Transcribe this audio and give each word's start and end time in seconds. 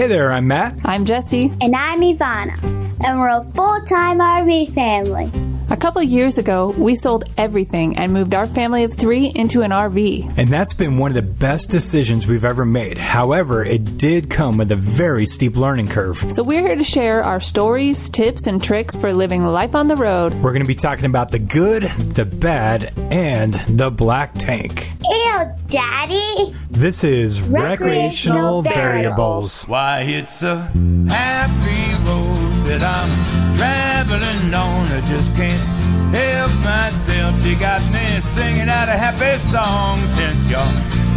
Hey 0.00 0.06
there, 0.06 0.32
I'm 0.32 0.48
Matt. 0.48 0.78
I'm 0.82 1.04
Jesse. 1.04 1.52
And 1.60 1.76
I'm 1.76 2.00
Ivana, 2.00 2.58
and 3.04 3.20
we're 3.20 3.28
a 3.28 3.44
full 3.52 3.80
time 3.84 4.18
RV 4.18 4.72
family. 4.72 5.30
A 5.68 5.76
couple 5.76 6.02
years 6.02 6.38
ago, 6.38 6.74
we 6.78 6.96
sold 6.96 7.24
everything 7.36 7.98
and 7.98 8.12
moved 8.12 8.34
our 8.34 8.46
family 8.46 8.82
of 8.84 8.94
three 8.94 9.26
into 9.26 9.60
an 9.60 9.70
RV. 9.72 10.38
And 10.38 10.48
that's 10.48 10.72
been 10.72 10.96
one 10.96 11.10
of 11.10 11.14
the 11.14 11.22
best 11.22 11.70
decisions 11.70 12.26
we've 12.26 12.46
ever 12.46 12.64
made. 12.64 12.96
However, 12.96 13.62
it 13.62 13.98
did 13.98 14.30
come 14.30 14.56
with 14.56 14.72
a 14.72 14.76
very 14.76 15.26
steep 15.26 15.54
learning 15.54 15.88
curve. 15.88 16.16
So 16.32 16.42
we're 16.42 16.66
here 16.66 16.76
to 16.76 16.82
share 16.82 17.22
our 17.22 17.38
stories, 17.38 18.08
tips, 18.08 18.46
and 18.46 18.60
tricks 18.60 18.96
for 18.96 19.12
living 19.12 19.44
life 19.44 19.74
on 19.74 19.86
the 19.86 19.96
road. 19.96 20.32
We're 20.34 20.52
going 20.52 20.62
to 20.62 20.66
be 20.66 20.74
talking 20.74 21.04
about 21.04 21.30
the 21.30 21.38
good, 21.38 21.82
the 21.82 22.24
bad, 22.24 22.92
and 23.12 23.52
the 23.68 23.90
black 23.90 24.32
tank. 24.34 24.90
Ew, 25.30 25.46
Daddy! 25.68 26.56
This 26.70 27.04
is 27.04 27.40
Recreational, 27.42 28.62
Recreational 28.62 28.62
Variables. 28.62 29.64
Why, 29.64 30.00
it's 30.00 30.42
a 30.42 30.56
happy 31.08 31.94
road 32.04 32.66
that 32.66 32.82
I'm 32.82 33.56
traveling 33.56 34.52
on. 34.52 34.86
I 34.86 35.00
just 35.08 35.32
can't 35.36 35.62
help 36.14 36.52
myself. 36.64 37.46
You 37.46 37.56
got 37.58 37.80
me 37.92 38.20
singing 38.34 38.68
out 38.68 38.88
a 38.88 38.96
happy 38.96 39.38
song 39.50 40.00
since 40.16 40.40
your 40.50 40.66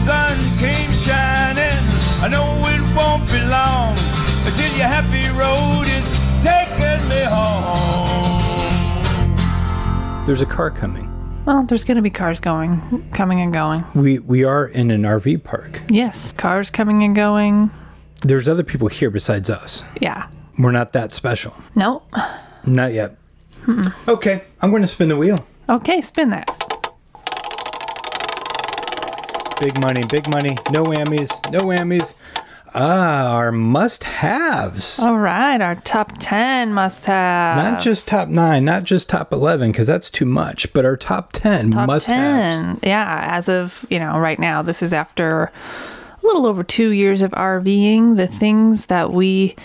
sun 0.05 0.37
came 0.59 0.93
shining. 0.93 1.79
I 2.21 2.27
know 2.29 2.45
it 2.69 2.81
won't 2.95 3.25
be 3.31 3.41
long 3.41 3.97
until 4.45 4.71
your 4.77 4.87
happy 4.87 5.27
road 5.33 5.87
is 5.89 6.05
taking 6.43 7.01
me 7.09 7.23
home. 7.25 8.43
There's 10.27 10.41
a 10.41 10.45
car 10.45 10.69
coming. 10.69 11.12
Well, 11.45 11.63
there's 11.63 11.83
going 11.83 11.97
to 11.97 12.01
be 12.01 12.09
cars 12.09 12.39
going, 12.39 13.09
coming 13.11 13.41
and 13.41 13.51
going. 13.51 13.83
We 13.95 14.19
we 14.19 14.45
are 14.45 14.65
in 14.65 14.91
an 14.91 15.01
RV 15.03 15.43
park. 15.43 15.81
Yes, 15.89 16.31
cars 16.33 16.69
coming 16.69 17.03
and 17.03 17.13
going. 17.13 17.69
There's 18.21 18.47
other 18.47 18.63
people 18.63 18.87
here 18.87 19.09
besides 19.09 19.49
us. 19.49 19.83
Yeah. 19.99 20.27
We're 20.57 20.71
not 20.71 20.93
that 20.93 21.13
special. 21.13 21.53
Nope. 21.75 22.09
Not 22.65 22.93
yet. 22.93 23.17
Okay, 24.07 24.43
I'm 24.61 24.69
going 24.69 24.83
to 24.83 24.87
spin 24.87 25.09
the 25.09 25.17
wheel. 25.17 25.35
Okay, 25.67 25.99
spin 25.99 26.29
that. 26.29 26.47
Big 29.59 29.79
money, 29.81 30.01
big 30.09 30.29
money. 30.29 30.55
No 30.71 30.83
whammies, 30.83 31.51
no 31.51 31.61
whammies. 31.61 32.15
Ah, 32.75 33.33
our 33.35 33.51
must 33.51 34.03
haves. 34.03 34.99
All 34.99 35.17
right, 35.19 35.61
our 35.61 35.75
top 35.75 36.11
10 36.19 36.73
must 36.73 37.05
have. 37.05 37.57
Not 37.57 37.81
just 37.81 38.07
top 38.07 38.27
nine, 38.29 38.65
not 38.65 38.83
just 38.83 39.09
top 39.09 39.31
11, 39.31 39.71
because 39.71 39.87
that's 39.87 40.09
too 40.09 40.25
much, 40.25 40.73
but 40.73 40.83
our 40.85 40.97
top 40.97 41.31
10 41.33 41.71
top 41.71 41.87
must 41.87 42.07
haves. 42.07 42.79
10. 42.81 42.89
Yeah, 42.89 43.27
as 43.31 43.47
of, 43.49 43.85
you 43.89 43.99
know, 43.99 44.17
right 44.17 44.39
now, 44.39 44.61
this 44.63 44.81
is 44.81 44.93
after 44.93 45.51
a 46.21 46.25
little 46.25 46.45
over 46.47 46.63
two 46.63 46.89
years 46.91 47.21
of 47.21 47.31
RVing, 47.31 48.17
the 48.17 48.27
things 48.27 48.87
that 48.87 49.11
we 49.11 49.55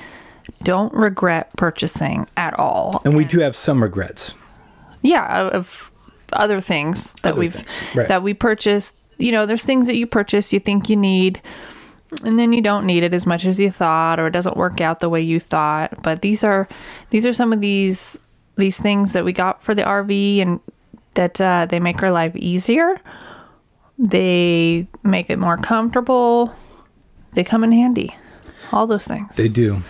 don't 0.65 0.93
regret 0.93 1.51
purchasing 1.57 2.27
at 2.37 2.59
all. 2.59 3.01
And 3.05 3.17
we 3.17 3.25
do 3.25 3.41
have 3.41 3.55
some 3.57 3.83
regrets. 3.83 4.35
yeah 5.03 5.41
of- 5.47 5.53
of 5.53 5.93
other 6.33 6.61
things 6.61 7.15
that 7.23 7.33
Other 7.33 7.41
we've 7.41 7.55
things, 7.55 7.81
right. 7.95 8.09
that 8.09 8.23
we 8.23 8.35
purchased 8.35 8.97
you 9.19 9.33
know 9.33 9.47
there's 9.47 9.65
things 9.65 9.87
that 9.87 9.97
you 9.97 10.07
purchase 10.07 10.53
you 10.53 10.61
think 10.61 10.91
you 10.91 10.97
need 10.97 11.41
and 12.25 12.39
then 12.39 12.53
you 12.53 12.63
don't 12.63 12.87
need 12.87 13.03
it 13.03 13.13
as 13.13 13.27
much 13.27 13.45
as 13.45 13.61
you 13.61 13.71
thought 13.71 14.19
or 14.19 14.29
it 14.29 14.33
doesn't 14.33 14.57
work 14.57 14.81
out 14.81 15.01
the 15.01 15.09
way 15.09 15.21
you 15.21 15.39
thought. 15.39 16.03
But 16.03 16.23
these 16.23 16.43
are 16.43 16.69
these 17.11 17.27
are 17.27 17.33
some 17.33 17.53
of 17.53 17.61
these 17.61 18.19
these 18.57 18.81
things 18.81 19.13
that 19.13 19.25
we 19.25 19.33
got 19.33 19.63
for 19.63 19.73
the 19.73 19.83
rv 19.83 20.39
and 20.43 20.61
that 21.15 21.41
uh, 21.41 21.67
they 21.67 21.81
make 21.81 22.03
our 22.03 22.11
life 22.11 22.35
easier. 22.37 23.01
They 23.99 24.87
make 25.03 25.31
it 25.31 25.39
more 25.39 25.57
comfortable. 25.57 26.55
They 27.33 27.45
come 27.45 27.65
in 27.65 27.73
handy. 27.73 28.17
All 28.73 28.87
those 28.87 29.07
things. 29.07 29.37
They 29.37 29.49
do. 29.49 29.83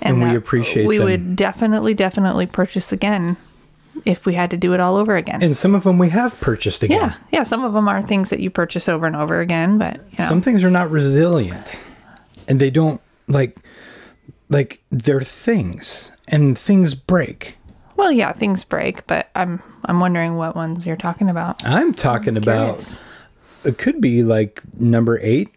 And, 0.00 0.18
we 0.18 0.26
that 0.26 0.36
appreciate 0.36 0.86
we 0.86 0.98
them. 0.98 1.06
would 1.06 1.36
definitely 1.36 1.94
definitely 1.94 2.46
purchase 2.46 2.92
again 2.92 3.36
if 4.04 4.26
we 4.26 4.34
had 4.34 4.50
to 4.50 4.56
do 4.56 4.72
it 4.74 4.80
all 4.80 4.96
over 4.96 5.16
again 5.16 5.42
and 5.42 5.56
some 5.56 5.74
of 5.74 5.84
them 5.84 5.98
we 5.98 6.10
have 6.10 6.38
purchased 6.40 6.82
again. 6.82 6.98
yeah, 7.00 7.14
yeah. 7.32 7.42
Some 7.42 7.64
of 7.64 7.72
them 7.72 7.88
are 7.88 8.02
things 8.02 8.30
that 8.30 8.40
you 8.40 8.50
purchase 8.50 8.88
over 8.88 9.06
and 9.06 9.16
over 9.16 9.40
again, 9.40 9.78
but 9.78 9.96
you 10.10 10.18
know, 10.18 10.24
Some 10.26 10.40
things 10.40 10.62
are 10.64 10.70
not 10.70 10.90
resilient. 10.90 11.80
And 12.48 12.60
they 12.60 12.70
don't 12.70 13.00
like 13.28 13.58
like 14.48 14.82
they're 14.90 15.20
things 15.20 16.12
and 16.28 16.56
things 16.58 16.94
break. 16.94 17.56
well, 17.96 18.12
yeah, 18.12 18.32
things 18.32 18.62
break. 18.64 19.06
But 19.06 19.30
I'm 19.34 19.62
I'm 19.84 19.98
wondering 20.00 20.36
what 20.36 20.54
ones 20.54 20.86
you're 20.86 20.96
talking 20.96 21.28
about. 21.28 21.64
I'm 21.64 21.92
talking 21.94 22.36
about 22.36 23.02
it 23.64 23.78
could 23.78 24.00
be 24.00 24.22
like 24.22 24.62
number 24.78 25.18
8 25.20 25.48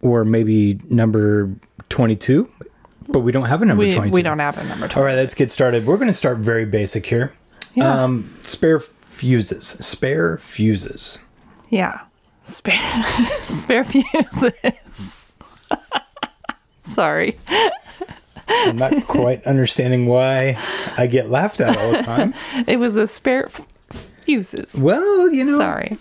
or 0.00 0.24
maybe 0.24 0.80
number 0.88 1.50
22, 1.90 2.48
but 3.08 3.20
we 3.20 3.32
don't 3.32 3.44
have 3.46 3.60
a 3.60 3.66
number 3.66 3.84
We 3.84 3.92
22. 3.92 4.14
we 4.14 4.22
don't 4.22 4.38
have 4.38 4.56
a 4.56 4.64
number. 4.64 4.88
All 4.96 5.02
right, 5.02 5.16
let's 5.16 5.34
get 5.34 5.52
started. 5.52 5.84
We're 5.84 5.96
going 5.98 6.06
to 6.08 6.14
start 6.14 6.38
very 6.38 6.64
basic 6.64 7.04
here. 7.04 7.34
Yeah. 7.74 8.04
Um, 8.04 8.34
spare 8.42 8.80
fuses. 8.80 9.66
Spare 9.68 10.36
fuses. 10.38 11.18
Yeah, 11.70 12.00
spare 12.42 13.04
spare 13.42 13.84
fuses. 13.84 15.32
Sorry. 16.82 17.38
I'm 18.48 18.76
not 18.76 19.06
quite 19.06 19.44
understanding 19.44 20.06
why 20.06 20.58
I 20.96 21.06
get 21.06 21.30
laughed 21.30 21.60
at 21.60 21.76
all 21.78 21.92
the 21.92 21.98
time. 22.02 22.34
It 22.66 22.78
was 22.78 22.96
a 22.96 23.06
spare 23.06 23.44
f- 23.44 23.66
fuses. 24.22 24.74
Well, 24.78 25.32
you 25.32 25.44
know, 25.44 25.56
Sorry. 25.56 25.96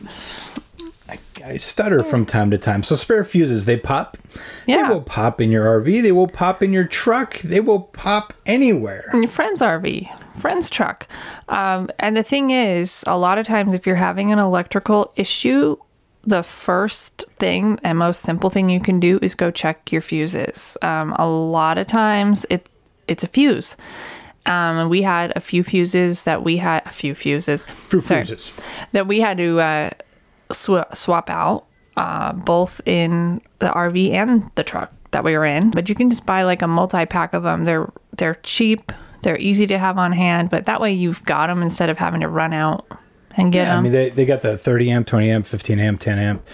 I 1.44 1.58
stutter 1.58 2.04
from 2.04 2.26
time 2.26 2.52
to 2.52 2.58
time. 2.58 2.84
So 2.84 2.96
spare 2.96 3.24
fuses, 3.24 3.66
they 3.66 3.78
pop. 3.78 4.18
Yeah. 4.66 4.84
They 4.84 4.90
will 4.94 5.02
pop 5.02 5.40
in 5.42 5.52
your 5.52 5.66
RV. 5.82 6.02
They 6.02 6.12
will 6.12 6.28
pop 6.28 6.62
in 6.64 6.72
your 6.74 6.86
truck. 6.86 7.38
They 7.40 7.60
will 7.60 7.82
pop 7.82 8.34
anywhere. 8.46 9.06
In 9.14 9.22
your 9.24 9.30
friend's 9.32 9.62
RV, 9.62 10.08
friend's 10.40 10.70
truck. 10.70 11.08
Um, 11.48 11.90
and 12.00 12.16
the 12.18 12.24
thing 12.24 12.50
is, 12.50 13.04
a 13.08 13.18
lot 13.18 13.38
of 13.38 13.46
times, 13.46 13.74
if 13.74 13.86
you're 13.88 13.96
having 13.96 14.32
an 14.32 14.40
electrical 14.40 15.12
issue, 15.16 15.78
the 16.24 16.44
first 16.44 17.26
thing 17.40 17.80
and 17.84 17.98
most 17.98 18.22
simple 18.22 18.50
thing 18.50 18.70
you 18.70 18.80
can 18.82 19.00
do 19.00 19.20
is 19.22 19.36
go 19.36 19.52
check 19.52 19.92
your 19.92 20.02
fuses. 20.02 20.78
Um, 20.82 21.14
a 21.18 21.28
lot 21.28 21.78
of 21.78 21.88
times, 21.88 22.46
it 22.50 22.68
it's 23.08 23.24
a 23.24 23.28
fuse. 23.28 23.76
Um, 24.46 24.90
we 24.90 25.02
had 25.02 25.32
a 25.36 25.40
few 25.40 25.64
fuses 25.64 26.24
that 26.24 26.44
we 26.44 26.58
had 26.58 26.86
a 26.86 26.90
few 26.90 27.14
fuses, 27.16 27.66
Few 27.66 28.02
sorry, 28.02 28.24
fuses. 28.24 28.54
that 28.94 29.08
we 29.08 29.20
had 29.20 29.38
to 29.38 29.60
uh, 29.60 29.90
sw- 30.52 30.94
swap 30.94 31.30
out, 31.30 31.66
uh, 31.98 32.34
both 32.34 32.82
in 32.86 33.42
the 33.60 33.68
RV 33.68 34.12
and 34.12 34.50
the 34.56 34.64
truck 34.64 34.92
that 35.12 35.24
we 35.24 35.38
were 35.38 35.46
in. 35.46 35.72
But 35.72 35.90
you 35.90 35.96
can 35.96 36.10
just 36.10 36.26
buy 36.26 36.44
like 36.44 36.62
a 36.62 36.68
multi 36.68 37.06
pack 37.06 37.34
of 37.34 37.44
them. 37.44 37.66
They're 37.66 37.92
they're 38.18 38.36
cheap. 38.44 38.92
They're 39.22 39.38
easy 39.38 39.68
to 39.68 39.78
have 39.78 39.98
on 39.98 40.14
hand, 40.14 40.50
but 40.50 40.66
that 40.66 40.80
way 40.80 40.94
you've 40.94 41.24
got 41.26 41.48
them 41.48 41.62
instead 41.62 41.90
of 41.90 41.98
having 41.98 42.22
to 42.22 42.30
run 42.30 42.54
out 42.54 42.88
and 43.36 43.52
get 43.52 43.66
Yeah, 43.66 43.78
I 43.78 43.82
mean, 43.82 43.92
they, 43.92 44.10
they 44.10 44.26
got 44.26 44.42
the 44.42 44.58
30 44.58 44.92
amp, 44.92 45.08
20 45.08 45.30
amp, 45.30 45.46
15 45.46 45.78
amp, 45.78 46.00
10 46.00 46.20
amp, 46.20 46.48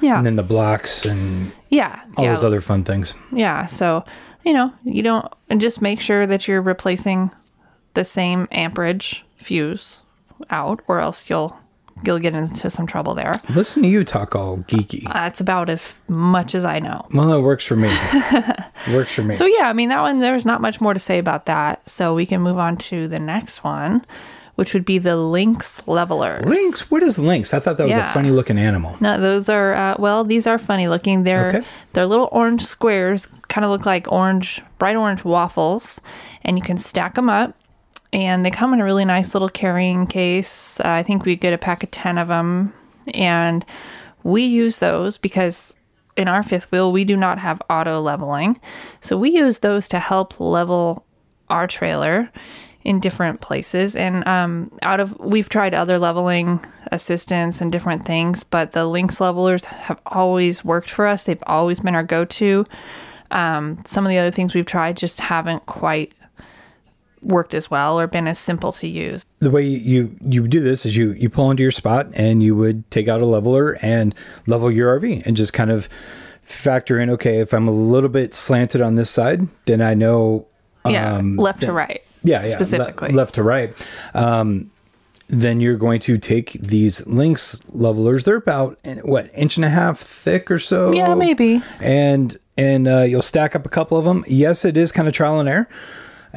yeah, 0.00 0.16
and 0.16 0.24
then 0.24 0.36
the 0.36 0.42
blocks 0.42 1.04
and 1.04 1.52
yeah, 1.68 2.00
all 2.16 2.24
yeah, 2.24 2.32
those 2.34 2.42
other 2.42 2.60
fun 2.62 2.84
things. 2.84 3.14
yeah. 3.32 3.66
So 3.66 4.02
you 4.44 4.52
know 4.54 4.72
you 4.84 5.02
don't 5.02 5.30
and 5.50 5.60
just 5.60 5.82
make 5.82 6.00
sure 6.00 6.26
that 6.26 6.48
you're 6.48 6.62
replacing 6.62 7.30
the 7.94 8.04
same 8.04 8.48
amperage 8.50 9.24
fuse 9.36 10.02
out, 10.48 10.80
or 10.88 11.00
else 11.00 11.28
you'll 11.28 11.58
you'll 12.04 12.18
get 12.18 12.34
into 12.34 12.68
some 12.70 12.86
trouble 12.86 13.14
there. 13.14 13.32
Listen 13.48 13.82
to 13.82 13.88
you 13.88 14.04
talk 14.04 14.34
all 14.36 14.58
geeky. 14.58 15.04
That's 15.12 15.40
about 15.40 15.68
as 15.70 15.94
much 16.08 16.54
as 16.54 16.64
I 16.64 16.78
know. 16.78 17.06
Well, 17.12 17.32
it 17.32 17.42
works 17.42 17.64
for 17.64 17.76
me. 17.76 17.88
works 18.92 19.14
for 19.14 19.22
me. 19.22 19.34
So 19.34 19.46
yeah, 19.46 19.68
I 19.68 19.72
mean 19.72 19.88
that 19.88 20.00
one 20.00 20.18
there's 20.18 20.44
not 20.44 20.60
much 20.60 20.80
more 20.80 20.92
to 20.94 21.00
say 21.00 21.18
about 21.18 21.46
that. 21.46 21.88
So 21.88 22.14
we 22.14 22.26
can 22.26 22.40
move 22.40 22.58
on 22.58 22.76
to 22.78 23.08
the 23.08 23.18
next 23.18 23.64
one, 23.64 24.04
which 24.56 24.74
would 24.74 24.84
be 24.84 24.98
the 24.98 25.16
Lynx 25.16 25.86
levelers. 25.88 26.44
Lynx? 26.44 26.90
What 26.90 27.02
is 27.02 27.18
Lynx? 27.18 27.52
I 27.54 27.60
thought 27.60 27.76
that 27.78 27.88
was 27.88 27.96
Yeah. 27.96 28.10
a 28.10 28.14
funny 28.14 28.30
looking 28.30 28.58
animal. 28.58 28.96
No, 29.00 29.18
those 29.20 29.48
are 29.48 29.74
uh, 29.74 29.96
well, 29.98 30.22
these 30.24 30.46
are 30.46 30.58
funny 30.58 30.88
looking. 30.88 31.22
They're 31.24 31.48
Okay. 31.48 31.62
they're 31.94 32.06
little 32.06 32.28
orange 32.32 32.62
squares, 32.64 33.26
kind 33.48 33.64
of 33.64 33.70
look 33.70 33.86
like 33.86 34.10
orange, 34.12 34.60
bright 34.78 34.96
orange 34.96 35.24
waffles, 35.24 36.00
and 36.44 36.58
you 36.58 36.62
can 36.64 36.76
stack 36.76 37.14
them 37.14 37.30
up. 37.30 37.56
And 38.12 38.44
they 38.44 38.50
come 38.50 38.72
in 38.72 38.80
a 38.80 38.84
really 38.84 39.04
nice 39.04 39.34
little 39.34 39.48
carrying 39.48 40.06
case. 40.06 40.80
Uh, 40.80 40.88
I 40.88 41.02
think 41.02 41.24
we 41.24 41.36
get 41.36 41.52
a 41.52 41.58
pack 41.58 41.82
of 41.82 41.90
ten 41.90 42.18
of 42.18 42.28
them, 42.28 42.72
and 43.14 43.64
we 44.22 44.42
use 44.42 44.78
those 44.78 45.18
because 45.18 45.76
in 46.16 46.28
our 46.28 46.42
fifth 46.42 46.72
wheel 46.72 46.92
we 46.92 47.04
do 47.04 47.16
not 47.16 47.38
have 47.38 47.60
auto 47.68 48.00
leveling, 48.00 48.58
so 49.00 49.16
we 49.16 49.30
use 49.30 49.58
those 49.58 49.88
to 49.88 49.98
help 49.98 50.40
level 50.40 51.04
our 51.48 51.66
trailer 51.66 52.30
in 52.84 53.00
different 53.00 53.40
places. 53.40 53.96
And 53.96 54.26
um, 54.28 54.70
out 54.82 55.00
of 55.00 55.18
we've 55.18 55.48
tried 55.48 55.74
other 55.74 55.98
leveling 55.98 56.64
assistants 56.92 57.60
and 57.60 57.72
different 57.72 58.06
things 58.06 58.44
but 58.44 58.70
the 58.72 58.86
Lynx 58.86 59.20
levelers 59.20 59.64
have 59.64 60.00
always 60.06 60.64
worked 60.64 60.88
for 60.88 61.06
us. 61.06 61.24
They've 61.24 61.42
always 61.48 61.80
been 61.80 61.96
our 61.96 62.04
go-to. 62.04 62.64
Um, 63.32 63.82
some 63.84 64.06
of 64.06 64.10
the 64.10 64.18
other 64.18 64.30
things 64.30 64.54
we've 64.54 64.64
tried 64.64 64.96
just 64.96 65.20
haven't 65.20 65.66
quite 65.66 66.12
worked 67.26 67.54
as 67.54 67.70
well 67.70 67.98
or 68.00 68.06
been 68.06 68.26
as 68.28 68.38
simple 68.38 68.72
to 68.72 68.86
use 68.86 69.24
the 69.40 69.50
way 69.50 69.62
you 69.64 70.16
you 70.24 70.46
do 70.48 70.60
this 70.60 70.86
is 70.86 70.96
you 70.96 71.12
you 71.12 71.28
pull 71.28 71.50
into 71.50 71.62
your 71.62 71.70
spot 71.72 72.06
and 72.14 72.42
you 72.42 72.54
would 72.56 72.88
take 72.90 73.08
out 73.08 73.20
a 73.20 73.26
leveler 73.26 73.76
and 73.82 74.14
level 74.46 74.70
your 74.70 74.98
RV 74.98 75.22
and 75.26 75.36
just 75.36 75.52
kind 75.52 75.70
of 75.70 75.88
factor 76.42 76.98
in 77.00 77.10
okay, 77.10 77.40
if 77.40 77.52
I'm 77.52 77.66
a 77.68 77.72
little 77.72 78.08
bit 78.08 78.32
slanted 78.32 78.80
on 78.80 78.94
this 78.94 79.10
side, 79.10 79.48
then 79.64 79.82
I 79.82 79.94
know 79.94 80.46
Yeah, 80.86 81.16
um, 81.16 81.36
left 81.36 81.62
to 81.62 81.72
right. 81.72 82.02
yeah, 82.22 82.36
yeah, 82.36 82.40
le- 82.42 82.46
specifically. 82.46 83.10
left 83.10 83.34
to 83.34 83.42
right. 83.42 83.74
Um, 84.14 84.70
then 85.28 85.60
you're 85.60 85.76
going 85.76 85.98
to 86.00 86.18
take 86.18 86.52
these 86.52 87.04
Lynx 87.06 87.60
levelers. 87.72 88.22
They're 88.22 88.36
about 88.36 88.78
what 89.02 89.28
inch 89.34 89.56
and 89.56 89.64
a 89.64 89.68
half 89.70 89.98
thick 89.98 90.50
or 90.52 90.60
so. 90.60 90.92
Yeah, 90.92 91.14
maybe. 91.14 91.60
And 91.80 92.38
and 92.56 92.86
uh, 92.88 93.00
you'll 93.02 93.22
stack 93.22 93.56
up 93.56 93.66
a 93.66 93.68
couple 93.68 93.98
of 93.98 94.04
them. 94.04 94.24
Yes, 94.28 94.64
it 94.64 94.76
is 94.76 94.92
kind 94.92 95.08
of 95.08 95.14
trial 95.14 95.40
and 95.40 95.48
error. 95.48 95.68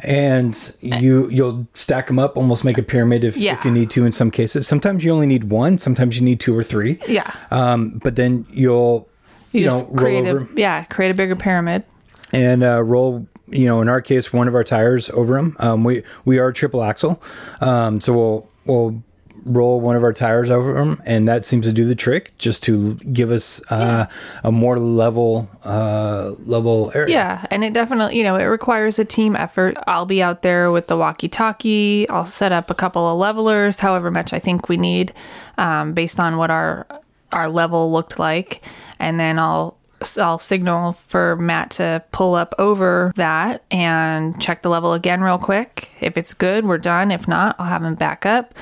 And 0.02 0.76
you 0.80 1.28
you'll 1.30 1.66
stack 1.74 2.06
them 2.06 2.18
up, 2.18 2.36
almost 2.36 2.64
make 2.64 2.78
a 2.78 2.82
pyramid 2.82 3.24
if, 3.24 3.36
Yeah. 3.36 3.52
if 3.54 3.64
you 3.64 3.70
need 3.70 3.90
to. 3.90 4.04
In 4.06 4.12
some 4.12 4.30
cases, 4.30 4.66
sometimes 4.66 5.04
you 5.04 5.12
only 5.12 5.26
need 5.26 5.44
one. 5.44 5.78
Sometimes 5.78 6.18
you 6.18 6.24
need 6.24 6.40
two 6.40 6.56
or 6.56 6.64
three. 6.64 6.98
Yeah. 7.08 7.30
Um, 7.50 8.00
but 8.02 8.16
then 8.16 8.46
you'll 8.50 9.08
You, 9.52 9.60
you, 9.60 9.66
just 9.66 9.84
know 9.84 9.88
roll 9.90 9.96
create 9.98 10.26
over 10.26 10.38
a 10.44 10.48
yeah, 10.56 10.84
create 10.84 11.10
a 11.10 11.14
bigger 11.14 11.36
pyramid. 11.36 11.84
and 12.32 12.62
uh, 12.62 12.82
roll 12.82 13.26
you 13.48 13.66
know 13.66 13.80
in 13.82 13.88
our 13.88 14.00
case 14.00 14.32
one 14.32 14.46
of 14.46 14.54
our 14.54 14.62
tires 14.62 15.10
over 15.10 15.34
them 15.34 15.56
um, 15.58 15.82
we 15.82 16.04
we 16.24 16.38
are 16.38 16.52
triple 16.52 16.84
axle 16.84 17.20
um, 17.60 18.00
so 18.00 18.12
we'll 18.12 18.48
we'll 18.64 19.02
roll 19.44 19.80
one 19.80 19.96
of 19.96 20.02
our 20.02 20.12
tires 20.12 20.50
over 20.50 20.74
them 20.74 21.00
and 21.04 21.28
that 21.28 21.44
seems 21.44 21.66
to 21.66 21.72
do 21.72 21.84
the 21.84 21.94
trick 21.94 22.36
just 22.38 22.62
to 22.62 22.94
give 22.96 23.30
us 23.30 23.62
uh, 23.70 24.06
a 24.44 24.52
more 24.52 24.78
level 24.78 25.48
uh, 25.64 26.32
level 26.44 26.90
area 26.94 27.14
Yeah, 27.14 27.46
and 27.50 27.64
it 27.64 27.74
definitely, 27.74 28.16
you 28.16 28.22
know, 28.22 28.36
it 28.36 28.44
requires 28.44 28.98
a 28.98 29.04
team 29.04 29.36
effort. 29.36 29.76
I'll 29.86 30.06
be 30.06 30.22
out 30.22 30.42
there 30.42 30.70
with 30.70 30.86
the 30.86 30.96
walkie-talkie. 30.96 32.08
I'll 32.08 32.26
set 32.26 32.52
up 32.52 32.70
a 32.70 32.74
couple 32.74 33.06
of 33.06 33.18
levelers, 33.18 33.80
however 33.80 34.10
much 34.10 34.32
I 34.32 34.38
think 34.38 34.68
we 34.68 34.76
need, 34.76 35.12
um, 35.58 35.92
based 35.92 36.20
on 36.20 36.36
what 36.36 36.50
our 36.50 36.86
our 37.32 37.48
level 37.48 37.92
looked 37.92 38.18
like, 38.18 38.62
and 38.98 39.20
then 39.20 39.38
I'll 39.38 39.76
I'll 40.18 40.38
signal 40.38 40.92
for 40.92 41.36
Matt 41.36 41.70
to 41.72 42.02
pull 42.10 42.34
up 42.34 42.54
over 42.58 43.12
that 43.16 43.62
and 43.70 44.40
check 44.40 44.62
the 44.62 44.70
level 44.70 44.94
again 44.94 45.20
real 45.20 45.38
quick. 45.38 45.92
If 46.00 46.16
it's 46.16 46.32
good, 46.32 46.64
we're 46.64 46.78
done. 46.78 47.10
If 47.10 47.28
not, 47.28 47.56
I'll 47.58 47.66
have 47.66 47.84
him 47.84 47.94
back 47.94 48.24
up. 48.24 48.54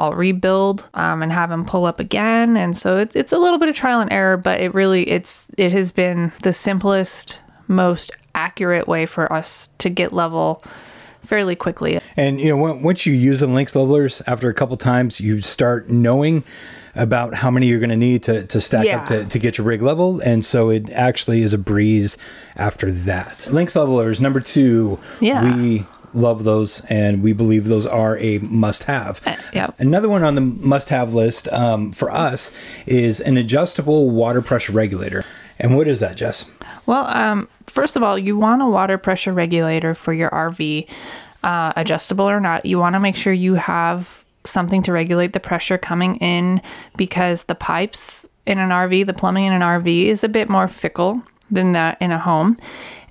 I'll 0.00 0.14
rebuild 0.14 0.88
um, 0.94 1.22
and 1.22 1.30
have 1.30 1.50
them 1.50 1.64
pull 1.66 1.84
up 1.84 2.00
again. 2.00 2.56
And 2.56 2.76
so 2.76 2.96
it's 2.98 3.14
it's 3.14 3.32
a 3.32 3.38
little 3.38 3.58
bit 3.58 3.68
of 3.68 3.74
trial 3.76 4.00
and 4.00 4.10
error, 4.12 4.36
but 4.36 4.60
it 4.60 4.72
really 4.74 5.08
it's 5.08 5.50
it 5.58 5.72
has 5.72 5.92
been 5.92 6.32
the 6.42 6.52
simplest, 6.52 7.38
most 7.68 8.10
accurate 8.34 8.88
way 8.88 9.04
for 9.06 9.30
us 9.32 9.68
to 9.78 9.90
get 9.90 10.12
level 10.12 10.62
fairly 11.20 11.54
quickly. 11.54 12.00
And 12.16 12.40
you 12.40 12.48
know, 12.48 12.56
once 12.82 13.04
you 13.04 13.12
use 13.12 13.40
the 13.40 13.46
Lynx 13.46 13.76
levelers, 13.76 14.22
after 14.26 14.48
a 14.48 14.54
couple 14.54 14.76
times, 14.78 15.20
you 15.20 15.40
start 15.40 15.90
knowing 15.90 16.44
about 16.96 17.34
how 17.34 17.50
many 17.50 17.66
you're 17.68 17.78
going 17.78 17.90
to 17.90 17.96
need 17.96 18.22
to 18.24 18.44
to 18.46 18.60
stack 18.60 18.84
Yeah. 18.86 19.00
up 19.00 19.06
to, 19.06 19.24
to 19.26 19.38
get 19.38 19.58
your 19.58 19.66
rig 19.66 19.82
level. 19.82 20.20
and 20.24 20.44
so 20.44 20.70
it 20.70 20.90
actually 20.90 21.42
is 21.42 21.52
a 21.52 21.58
breeze 21.58 22.16
after 22.56 22.90
that. 22.90 23.46
Lynx 23.52 23.76
levelers 23.76 24.20
number 24.20 24.40
two. 24.40 24.98
Yeah. 25.20 25.44
we 25.56 25.84
love 26.12 26.44
those, 26.44 26.84
and 26.86 27.22
we 27.22 27.32
believe 27.32 27.66
those 27.66 27.86
are 27.86 28.18
a 28.18 28.38
must-have. 28.38 29.20
Yeah. 29.52 29.70
Another 29.78 30.08
one 30.08 30.22
on 30.22 30.34
the 30.34 30.40
must-have 30.40 31.14
list 31.14 31.48
um, 31.52 31.92
for 31.92 32.10
us 32.10 32.56
is 32.86 33.20
an 33.20 33.36
adjustable 33.36 34.10
water 34.10 34.42
pressure 34.42 34.72
regulator. 34.72 35.24
And 35.58 35.76
what 35.76 35.88
is 35.88 36.00
that, 36.00 36.16
Jess? 36.16 36.50
Well, 36.86 37.06
um, 37.06 37.48
first 37.66 37.96
of 37.96 38.02
all, 38.02 38.18
you 38.18 38.36
want 38.36 38.62
a 38.62 38.66
water 38.66 38.98
pressure 38.98 39.32
regulator 39.32 39.94
for 39.94 40.12
your 40.12 40.30
RV, 40.30 40.88
uh, 41.42 41.72
adjustable 41.76 42.28
or 42.28 42.40
not. 42.40 42.66
You 42.66 42.78
want 42.78 42.94
to 42.94 43.00
make 43.00 43.16
sure 43.16 43.32
you 43.32 43.54
have 43.54 44.24
something 44.44 44.82
to 44.84 44.92
regulate 44.92 45.32
the 45.32 45.40
pressure 45.40 45.78
coming 45.78 46.16
in 46.16 46.62
because 46.96 47.44
the 47.44 47.54
pipes 47.54 48.26
in 48.46 48.58
an 48.58 48.70
RV, 48.70 49.06
the 49.06 49.12
plumbing 49.12 49.44
in 49.44 49.52
an 49.52 49.62
RV 49.62 50.06
is 50.06 50.24
a 50.24 50.28
bit 50.28 50.48
more 50.48 50.66
fickle 50.66 51.22
than 51.50 51.72
that 51.72 51.98
in 52.00 52.10
a 52.10 52.18
home. 52.18 52.56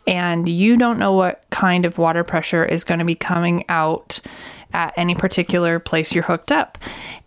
And 0.07 0.47
you 0.47 0.77
don't 0.77 0.99
know 0.99 1.13
what 1.13 1.43
kind 1.49 1.85
of 1.85 1.97
water 1.97 2.23
pressure 2.23 2.65
is 2.65 2.83
going 2.83 2.99
to 2.99 3.05
be 3.05 3.15
coming 3.15 3.65
out 3.69 4.19
at 4.73 4.93
any 4.97 5.15
particular 5.15 5.79
place 5.79 6.13
you're 6.13 6.23
hooked 6.23 6.51
up. 6.51 6.77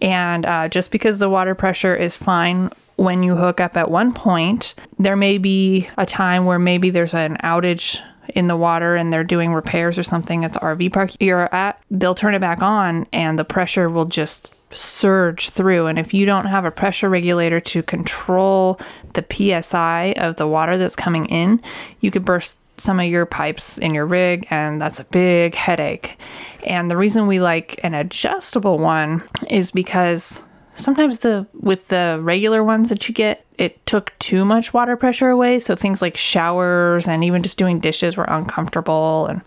And 0.01 0.47
uh, 0.47 0.69
just 0.69 0.91
because 0.91 1.19
the 1.19 1.29
water 1.29 1.55
pressure 1.55 1.95
is 1.95 2.17
fine 2.17 2.71
when 2.97 3.23
you 3.23 3.37
hook 3.37 3.61
up 3.61 3.77
at 3.77 3.91
one 3.91 4.13
point, 4.13 4.75
there 4.99 5.17
may 5.17 5.39
be 5.39 5.89
a 5.97 6.07
time 6.07 6.45
where 6.45 6.59
maybe 6.59 6.91
there's 6.91 7.15
an 7.15 7.37
outage 7.39 7.99
in 8.29 8.47
the 8.47 8.57
water 8.57 8.95
and 8.95 9.13
they're 9.13 9.25
doing 9.25 9.53
repairs 9.53 9.99
or 9.99 10.03
something 10.03 10.45
at 10.45 10.53
the 10.53 10.61
RV 10.61 10.93
park 10.93 11.11
you're 11.21 11.53
at. 11.55 11.83
They'll 11.91 12.15
turn 12.15 12.35
it 12.35 12.41
back 12.41 12.63
on 12.63 13.07
and 13.13 13.39
the 13.39 13.45
pressure 13.45 13.91
will 13.91 14.05
just 14.05 14.55
surge 14.71 15.51
through. 15.51 15.87
And 15.87 15.99
if 15.99 16.15
you 16.15 16.25
don't 16.25 16.47
have 16.47 16.65
a 16.65 16.71
pressure 16.71 17.11
regulator 17.11 17.61
to 17.61 17.83
control 17.83 18.81
the 19.15 19.25
PSI 19.31 20.15
of 20.17 20.37
the 20.37 20.47
water 20.47 20.79
that's 20.79 20.97
coming 20.97 21.27
in, 21.27 21.61
you 22.01 22.11
could 22.11 22.25
burst 22.25 22.59
some 22.83 22.99
of 22.99 23.07
your 23.07 23.25
pipes 23.25 23.79
in 23.79 23.95
your 23.95 24.07
rig, 24.07 24.47
and 24.51 24.81
that's 24.81 24.99
a 24.99 25.05
big 25.05 25.55
headache. 25.55 26.19
And 26.67 26.91
the 26.91 26.97
reason 26.97 27.27
we 27.27 27.41
like 27.41 27.79
an 27.83 27.95
adjustable 27.95 28.79
one 28.79 29.23
is 29.49 29.71
because 29.71 30.43
sometimes 30.75 31.21
the 31.21 31.47
with 31.55 31.89
the 31.89 32.19
regular 32.21 32.65
ones 32.65 32.89
that 32.89 33.09
you 33.09 33.15
get, 33.15 33.45
it 33.57 33.85
took 33.87 34.19
too 34.19 34.45
much 34.45 34.75
water 34.75 34.97
pressure 34.97 35.31
away. 35.31 35.61
So 35.61 35.77
things 35.77 36.03
like 36.03 36.17
showers 36.17 37.07
and 37.07 37.23
even 37.23 37.43
just 37.43 37.57
doing 37.57 37.79
dishes 37.79 38.17
were 38.17 38.25
uncomfortable. 38.25 39.27
And 39.27 39.43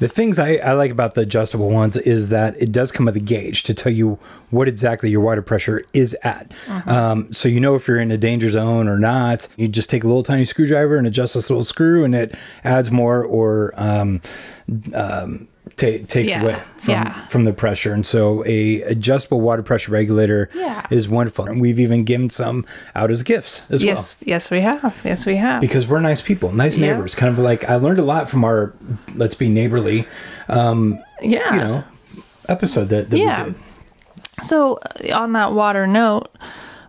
The 0.00 0.08
things 0.08 0.38
I, 0.38 0.54
I 0.56 0.72
like 0.72 0.90
about 0.90 1.14
the 1.14 1.20
adjustable 1.20 1.70
ones 1.70 1.96
is 1.98 2.30
that 2.30 2.60
it 2.60 2.72
does 2.72 2.90
come 2.90 3.04
with 3.06 3.16
a 3.16 3.20
gauge 3.20 3.62
to 3.64 3.74
tell 3.74 3.92
you 3.92 4.18
what 4.48 4.66
exactly 4.66 5.10
your 5.10 5.20
water 5.20 5.42
pressure 5.42 5.84
is 5.92 6.16
at. 6.24 6.50
Um, 6.86 7.32
so 7.32 7.48
you 7.50 7.60
know 7.60 7.74
if 7.74 7.86
you're 7.86 8.00
in 8.00 8.10
a 8.10 8.16
danger 8.16 8.48
zone 8.48 8.88
or 8.88 8.98
not. 8.98 9.46
You 9.56 9.68
just 9.68 9.90
take 9.90 10.02
a 10.02 10.06
little 10.06 10.22
tiny 10.22 10.46
screwdriver 10.46 10.96
and 10.96 11.06
adjust 11.06 11.34
this 11.34 11.50
little 11.50 11.64
screw, 11.64 12.02
and 12.02 12.14
it 12.14 12.34
adds 12.64 12.90
more 12.90 13.22
or 13.22 13.74
um, 13.76 14.22
um, 14.94 15.48
ta- 15.80 16.04
takes 16.06 16.30
Yeah, 16.30 16.42
away 16.42 16.62
from, 16.76 16.92
yeah. 16.92 17.24
from 17.26 17.44
the 17.44 17.52
pressure. 17.52 17.92
And 17.92 18.04
so 18.06 18.44
a 18.46 18.82
adjustable 18.82 19.40
water 19.40 19.62
pressure 19.62 19.92
regulator 19.92 20.50
Yeah. 20.54 20.86
is 20.90 21.08
wonderful. 21.08 21.46
And 21.46 21.60
we've 21.60 21.80
even 21.80 22.04
given 22.04 22.30
some 22.30 22.64
out 22.94 23.10
as 23.10 23.22
gifts 23.22 23.62
as 23.70 23.80
well 23.82 23.94
yes, 23.94 24.22
yes, 24.26 24.50
we 24.50 24.60
have. 24.60 25.00
Yes, 25.04 25.26
we 25.26 25.36
have. 25.36 25.60
because 25.60 25.86
we're 25.88 26.00
nice 26.00 26.20
people, 26.20 26.52
nice 26.52 26.78
neighbors. 26.78 27.14
Kind 27.14 27.32
of 27.32 27.38
like 27.38 27.68
I 27.68 27.76
learned 27.76 27.98
a 27.98 28.04
lot 28.04 28.28
from 28.30 28.44
our 28.44 28.72
"Let's 29.14 29.34
Be 29.34 29.48
Neighborly," 29.48 30.06
um, 30.48 30.98
yeah. 31.22 31.54
you 31.54 31.60
know, 31.60 31.84
episode 32.48 32.86
that, 32.90 33.10
that 33.10 33.18
Yeah. 33.18 33.44
we 33.44 33.50
did. 33.52 33.60
So, 34.42 34.78
uh, 35.08 35.14
on 35.14 35.32
that 35.32 35.52
water 35.52 35.86
note, 35.86 36.28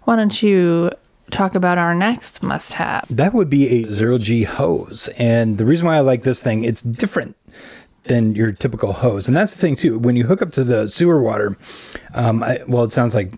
why 0.06 0.16
don't 0.16 0.42
you 0.42 0.90
talk 1.32 1.56
about 1.56 1.78
our 1.78 1.94
next 1.96 2.42
must 2.44 2.74
have? 2.74 3.06
That 3.10 3.34
would 3.34 3.50
be 3.50 3.68
a 3.84 3.88
zero 3.88 4.18
G 4.18 4.44
hose, 4.44 5.10
and 5.18 5.58
the 5.58 5.66
reason 5.66 5.88
why 5.88 5.96
I 5.98 6.00
like 6.00 6.24
this 6.24 6.42
thing, 6.42 6.64
it's 6.64 6.82
different 6.82 7.36
than 8.06 8.34
your 8.36 8.52
typical 8.52 8.94
hose, 8.94 9.28
and 9.28 9.36
that's 9.38 9.54
the 9.54 9.60
thing 9.60 9.76
too. 9.76 10.00
When 10.00 10.16
you 10.16 10.26
hook 10.26 10.42
up 10.42 10.52
to 10.54 10.64
the 10.64 10.88
sewer 10.88 11.22
water, 11.22 11.58
um, 12.14 12.44
I, 12.44 12.60
well, 12.68 12.84
it 12.84 12.92
sounds 12.92 13.14
like. 13.16 13.34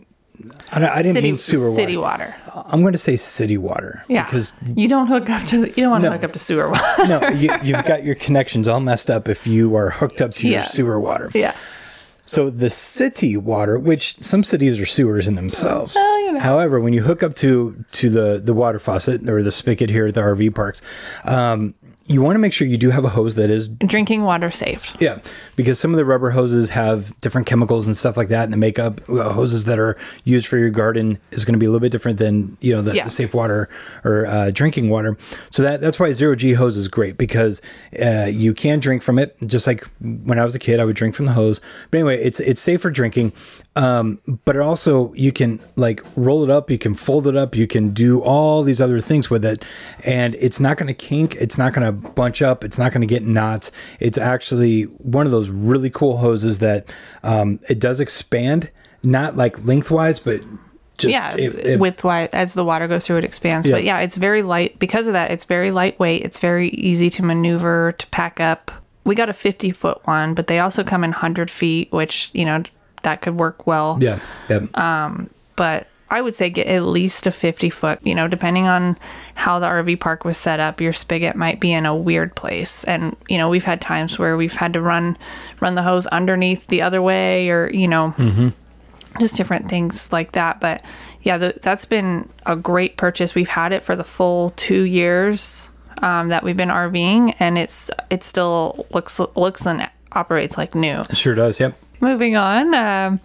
I, 0.71 0.87
I 0.89 1.01
didn't 1.03 1.13
City, 1.13 1.27
mean 1.27 1.37
sewer 1.37 1.71
city 1.75 1.95
water. 1.95 2.35
water. 2.53 2.65
I'm 2.69 2.81
going 2.81 2.91
to 2.93 2.97
say 2.97 3.15
city 3.17 3.57
water. 3.57 4.03
Yeah. 4.09 4.25
Because 4.25 4.55
you 4.75 4.87
don't 4.89 5.07
hook 5.07 5.29
up 5.29 5.45
to 5.49 5.61
the, 5.61 5.67
you 5.69 5.75
don't 5.75 5.91
want 5.91 6.03
to 6.03 6.09
No. 6.09 6.15
hook 6.15 6.23
up 6.23 6.33
to 6.33 6.39
sewer 6.39 6.69
water. 6.71 7.07
no, 7.07 7.27
you, 7.29 7.51
you've 7.63 7.85
got 7.85 8.03
your 8.03 8.15
connections 8.15 8.67
all 8.67 8.79
messed 8.79 9.11
up 9.11 9.29
if 9.29 9.45
you 9.45 9.75
are 9.75 9.91
hooked 9.91 10.21
up 10.21 10.31
to 10.33 10.47
your 10.47 10.59
Yeah. 10.61 10.65
sewer 10.65 10.99
water. 10.99 11.29
yeah. 11.35 11.55
So 12.25 12.49
the 12.49 12.69
city 12.71 13.37
water, 13.37 13.77
which 13.77 14.17
some 14.19 14.43
cities 14.43 14.79
are 14.79 14.85
sewers 14.85 15.27
in 15.27 15.35
themselves. 15.35 15.93
You 15.95 16.31
know. 16.33 16.39
However, 16.39 16.79
when 16.79 16.93
you 16.93 17.03
hook 17.03 17.21
up 17.21 17.35
to 17.37 17.83
to 17.91 18.09
the 18.09 18.41
the 18.43 18.53
water 18.53 18.79
faucet 18.79 19.29
or 19.29 19.43
the 19.43 19.51
spigot 19.51 19.89
here 19.91 20.07
at 20.07 20.13
the 20.15 20.21
RV 20.21 20.55
parks, 20.55 20.81
um, 21.25 21.75
you 22.05 22.21
want 22.21 22.35
to 22.35 22.39
make 22.39 22.51
sure 22.51 22.67
you 22.67 22.77
do 22.77 22.89
have 22.89 23.05
a 23.05 23.09
hose 23.09 23.35
that 23.35 23.49
is 23.49 23.67
Drinking 23.69 24.23
water 24.23 24.51
safe. 24.51 24.93
yeah, 24.99 25.19
because 25.55 25.79
some 25.79 25.91
of 25.91 25.97
the 25.97 26.03
rubber 26.05 26.31
hoses 26.31 26.69
have 26.71 27.17
different 27.21 27.47
chemicals 27.47 27.85
and 27.85 27.95
stuff 27.95 28.17
like 28.17 28.27
that, 28.27 28.43
and 28.43 28.51
the 28.51 28.57
makeup 28.57 29.01
uh, 29.09 29.31
hoses 29.31 29.65
that 29.65 29.79
are 29.79 29.97
used 30.25 30.47
for 30.47 30.57
your 30.57 30.69
garden 30.69 31.17
is 31.31 31.45
going 31.45 31.53
to 31.53 31.59
be 31.59 31.65
a 31.65 31.69
little 31.69 31.79
bit 31.79 31.91
different 31.93 32.19
than 32.19 32.57
you 32.59 32.73
know 32.75 32.81
the, 32.81 32.93
Yeah. 32.95 33.05
the 33.05 33.09
safe 33.09 33.33
water 33.33 33.69
or 34.03 34.25
uh, 34.27 34.51
drinking 34.51 34.89
water. 34.89 35.17
So 35.49 35.63
that 35.63 35.79
that's 35.81 35.99
why 35.99 36.11
zero 36.11 36.35
G 36.35 36.53
hose 36.53 36.75
is 36.75 36.87
great 36.89 37.17
because 37.17 37.61
uh, 38.01 38.25
you 38.25 38.53
can 38.53 38.79
drink 38.79 39.01
from 39.01 39.17
it. 39.17 39.37
Just 39.45 39.65
like 39.65 39.87
when 40.01 40.37
I 40.39 40.43
was 40.43 40.55
a 40.55 40.59
kid, 40.59 40.79
I 40.81 40.85
would 40.85 40.95
drink 40.97 41.15
from 41.15 41.25
the 41.25 41.33
hose. 41.33 41.61
But 41.89 41.99
anyway, 41.99 42.21
it's 42.21 42.39
it's 42.41 42.59
safe 42.61 42.81
for 42.81 42.91
drinking, 42.91 43.31
um, 43.75 44.19
but 44.45 44.57
also 44.57 45.13
you 45.13 45.31
can 45.31 45.59
like 45.75 46.01
roll 46.15 46.43
it 46.43 46.49
up, 46.49 46.69
you 46.69 46.77
can 46.77 46.93
fold 46.93 47.25
it 47.27 47.35
up, 47.35 47.55
you 47.55 47.65
can 47.67 47.89
do 47.93 48.21
all 48.21 48.63
these 48.63 48.79
other 48.79 48.99
things 48.99 49.29
with 49.29 49.43
it, 49.43 49.65
and 50.05 50.35
it's 50.35 50.59
not 50.59 50.77
going 50.77 50.87
to 50.87 50.93
kink, 50.93 51.35
it's 51.35 51.57
not 51.57 51.73
going 51.73 51.85
to 51.85 51.91
bunch 52.11 52.41
up, 52.41 52.63
it's 52.63 52.77
not 52.77 52.91
going 52.91 53.01
to 53.01 53.07
get 53.07 53.23
knots. 53.23 53.71
It's 53.99 54.17
actually 54.17 54.83
one 54.83 55.25
of 55.25 55.31
those 55.31 55.49
really 55.49 55.89
cool 55.89 56.17
hoses 56.17 56.59
that 56.59 56.93
um, 57.23 57.59
it 57.69 57.79
does 57.79 57.99
expand, 57.99 58.69
not 59.03 59.35
like 59.35 59.65
lengthwise, 59.65 60.19
but 60.19 60.41
just 60.97 61.11
yeah, 61.11 61.35
it- 61.35 61.81
it- 61.81 62.03
why 62.03 62.29
as 62.31 62.53
the 62.53 62.63
water 62.63 62.87
goes 62.87 63.07
through, 63.07 63.17
it 63.17 63.23
expands. 63.23 63.67
But 63.69 63.83
Yeah. 63.83 63.97
yeah, 63.97 64.03
it's 64.03 64.15
very 64.15 64.43
light 64.43 64.77
because 64.77 65.07
of 65.07 65.13
that. 65.13 65.31
It's 65.31 65.45
very 65.45 65.71
lightweight. 65.71 66.21
It's 66.21 66.37
very 66.39 66.69
easy 66.69 67.09
to 67.09 67.23
maneuver 67.25 67.93
to 67.93 68.07
pack 68.07 68.39
up. 68.39 68.71
We 69.03 69.15
got 69.15 69.27
a 69.27 69.33
fifty 69.33 69.71
foot 69.71 69.99
one, 70.05 70.35
but 70.35 70.45
they 70.47 70.59
also 70.59 70.83
come 70.83 71.03
in 71.03 71.11
hundred 71.11 71.49
feet, 71.49 71.91
which 71.91 72.29
you 72.33 72.45
know 72.45 72.61
that 73.03 73.21
could 73.21 73.35
work 73.37 73.67
well. 73.67 73.97
yeah, 74.01 74.19
yeah. 74.49 75.17
But 75.55 75.87
I 76.09 76.21
would 76.21 76.35
say 76.35 76.49
get 76.49 76.67
at 76.67 76.83
least 76.83 77.25
a 77.27 77.31
50 77.31 77.69
foot, 77.69 77.99
you 78.05 78.13
know, 78.13 78.27
depending 78.27 78.67
on 78.67 78.97
how 79.35 79.59
the 79.59 79.65
RV 79.67 79.99
park 79.99 80.25
was 80.25 80.37
set 80.37 80.59
up, 80.59 80.79
your 80.81 80.93
spigot 80.93 81.35
might 81.35 81.59
be 81.59 81.71
in 81.71 81.85
a 81.85 81.95
weird 81.95 82.35
place. 82.35 82.83
And, 82.83 83.15
you 83.27 83.37
know, 83.37 83.49
we've 83.49 83.63
had 83.63 83.81
times 83.81 84.19
where 84.19 84.37
we've 84.37 84.55
had 84.55 84.73
to 84.73 84.81
run 84.81 85.17
run 85.59 85.75
the 85.75 85.83
hose 85.83 86.05
underneath 86.07 86.67
the 86.67 86.81
other 86.81 87.01
way 87.01 87.49
or, 87.49 87.69
you 87.71 87.87
know, 87.87 88.13
just 89.19 89.35
different 89.35 89.69
things 89.69 90.11
like 90.11 90.33
that. 90.33 90.59
But 90.59 90.83
yeah, 91.23 91.37
the, 91.37 91.59
that's 91.61 91.85
been 91.85 92.29
a 92.45 92.55
great 92.55 92.97
purchase. 92.97 93.33
We've 93.33 93.47
had 93.49 93.71
it 93.71 93.81
for 93.83 93.95
the 93.95 94.03
full 94.03 94.51
two 94.51 94.83
years 94.83 95.69
um, 96.01 96.27
that 96.29 96.43
we've 96.43 96.57
been 96.57 96.69
RVing, 96.69 97.35
and 97.39 97.57
it's 97.57 97.89
it 98.09 98.23
still 98.23 98.85
looks 98.91 99.19
looks 99.19 99.65
and 99.65 99.89
operates 100.11 100.57
like 100.57 100.75
new. 100.75 100.99
It 101.01 101.17
sure 101.17 101.33
does. 101.33 101.59
Yep. 101.59 101.75
Moving 102.03 102.35
on, 102.35 102.73
um, 102.75 103.21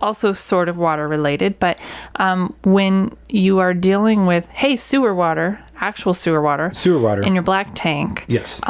also 0.00 0.32
sort 0.32 0.70
of 0.70 0.78
water 0.78 1.06
related, 1.06 1.58
but 1.58 1.78
um, 2.16 2.54
when 2.64 3.14
you 3.28 3.58
are 3.58 3.74
dealing 3.74 4.24
with 4.24 4.48
hey 4.48 4.76
sewer 4.76 5.14
water, 5.14 5.60
actual 5.76 6.14
sewer 6.14 6.40
water, 6.40 6.70
Sewer 6.72 6.98
water. 6.98 7.22
in 7.22 7.34
your 7.34 7.42
black 7.42 7.68
tank, 7.74 8.24
yes. 8.26 8.60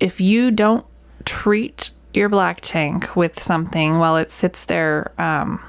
if 0.00 0.18
you 0.18 0.50
don't 0.50 0.84
treat 1.26 1.90
your 2.14 2.30
black 2.30 2.60
tank 2.62 3.14
with 3.14 3.38
something 3.38 3.98
while 3.98 4.16
it 4.16 4.30
sits 4.30 4.64
there, 4.64 5.12
um, 5.20 5.60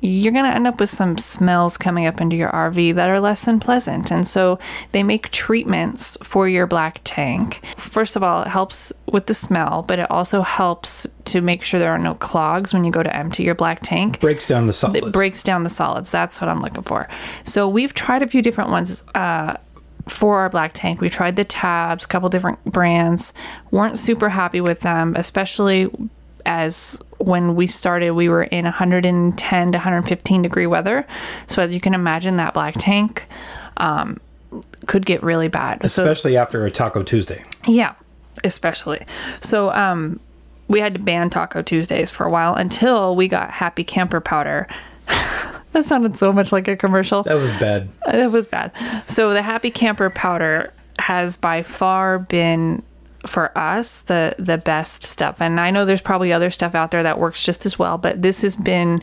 you're 0.00 0.32
going 0.32 0.44
to 0.44 0.54
end 0.54 0.66
up 0.66 0.78
with 0.78 0.90
some 0.90 1.16
smells 1.16 1.78
coming 1.78 2.06
up 2.06 2.20
into 2.20 2.36
your 2.36 2.50
RV 2.50 2.94
that 2.94 3.08
are 3.08 3.20
less 3.20 3.44
than 3.44 3.58
pleasant. 3.60 4.10
And 4.10 4.26
so 4.26 4.58
they 4.92 5.02
make 5.02 5.30
treatments 5.30 6.18
for 6.22 6.48
your 6.48 6.66
black 6.66 7.00
tank. 7.04 7.60
First 7.76 8.16
of 8.16 8.22
all, 8.22 8.42
it 8.42 8.48
helps 8.48 8.92
with 9.06 9.26
the 9.26 9.34
smell, 9.34 9.84
but 9.86 9.98
it 9.98 10.10
also 10.10 10.42
helps 10.42 11.06
to 11.26 11.40
make 11.40 11.62
sure 11.62 11.80
there 11.80 11.92
are 11.92 11.98
no 11.98 12.14
clogs 12.14 12.74
when 12.74 12.84
you 12.84 12.90
go 12.90 13.02
to 13.02 13.14
empty 13.16 13.42
your 13.42 13.54
black 13.54 13.80
tank 13.82 14.20
Breaks 14.20 14.48
down 14.48 14.66
the 14.66 14.72
solids. 14.72 15.06
it 15.06 15.12
breaks 15.12 15.42
down 15.42 15.62
the 15.62 15.70
solids. 15.70 16.10
That's 16.10 16.40
what 16.40 16.50
I'm 16.50 16.60
looking 16.60 16.82
for. 16.82 17.08
So 17.44 17.68
we've 17.68 17.94
tried 17.94 18.22
a 18.22 18.26
few 18.28 18.42
different 18.42 18.70
ones 18.70 19.02
uh, 19.14 19.56
for 20.08 20.40
our 20.40 20.50
black 20.50 20.72
tank. 20.74 21.00
We 21.00 21.08
tried 21.08 21.36
the 21.36 21.44
tabs, 21.44 22.04
a 22.04 22.08
couple 22.08 22.28
different 22.28 22.62
brands. 22.64 23.32
weren't 23.70 23.96
super 23.96 24.28
happy 24.28 24.60
with 24.60 24.80
them, 24.80 25.14
especially 25.16 25.88
as 26.44 27.00
when 27.20 27.54
we 27.54 27.66
started, 27.66 28.12
we 28.12 28.28
were 28.28 28.44
in 28.44 28.64
110 28.64 29.72
to 29.72 29.76
115 29.78 30.42
degree 30.42 30.66
weather. 30.66 31.06
So 31.46 31.62
as 31.62 31.74
you 31.74 31.80
can 31.80 31.94
imagine, 31.94 32.36
that 32.36 32.54
black 32.54 32.74
tank 32.78 33.26
um, 33.76 34.18
could 34.86 35.04
get 35.06 35.22
really 35.22 35.48
bad. 35.48 35.90
So 35.90 36.02
Especially 36.04 36.36
after 36.36 36.64
a 36.66 36.70
Taco 36.70 37.02
Tuesday. 37.02 37.42
yeah, 37.66 37.94
especially. 38.44 39.04
So 39.40 39.70
um 39.72 40.18
we 40.68 40.80
had 40.80 40.94
to 40.94 41.00
ban 41.00 41.30
Taco 41.30 41.62
Tuesdays 41.62 42.10
for 42.12 42.24
a 42.26 42.30
while 42.30 42.54
until 42.54 43.16
we 43.16 43.26
got 43.26 43.50
Happy 43.50 43.82
Camper 43.82 44.20
powder. 44.20 44.68
that 45.72 45.84
sounded 45.84 46.16
so 46.16 46.32
much 46.32 46.52
like 46.52 46.68
a 46.68 46.76
commercial. 46.76 47.24
That 47.24 47.34
was 47.34 47.52
bad. 47.54 47.88
That 48.06 48.30
was 48.30 48.46
bad. 48.46 48.72
So 49.06 49.32
the 49.32 49.42
Happy 49.42 49.70
Camper 49.72 50.10
powder 50.10 50.72
has 51.00 51.36
by 51.36 51.62
far 51.64 52.20
been 52.20 52.82
for 53.26 53.56
us 53.56 54.02
the 54.02 54.34
the 54.38 54.58
best 54.58 55.02
stuff. 55.02 55.40
And 55.40 55.60
I 55.60 55.70
know 55.70 55.84
there's 55.84 56.00
probably 56.00 56.32
other 56.32 56.50
stuff 56.50 56.74
out 56.74 56.90
there 56.90 57.02
that 57.02 57.18
works 57.18 57.44
just 57.44 57.66
as 57.66 57.78
well, 57.78 57.98
but 57.98 58.22
this 58.22 58.42
has 58.42 58.56
been 58.56 59.02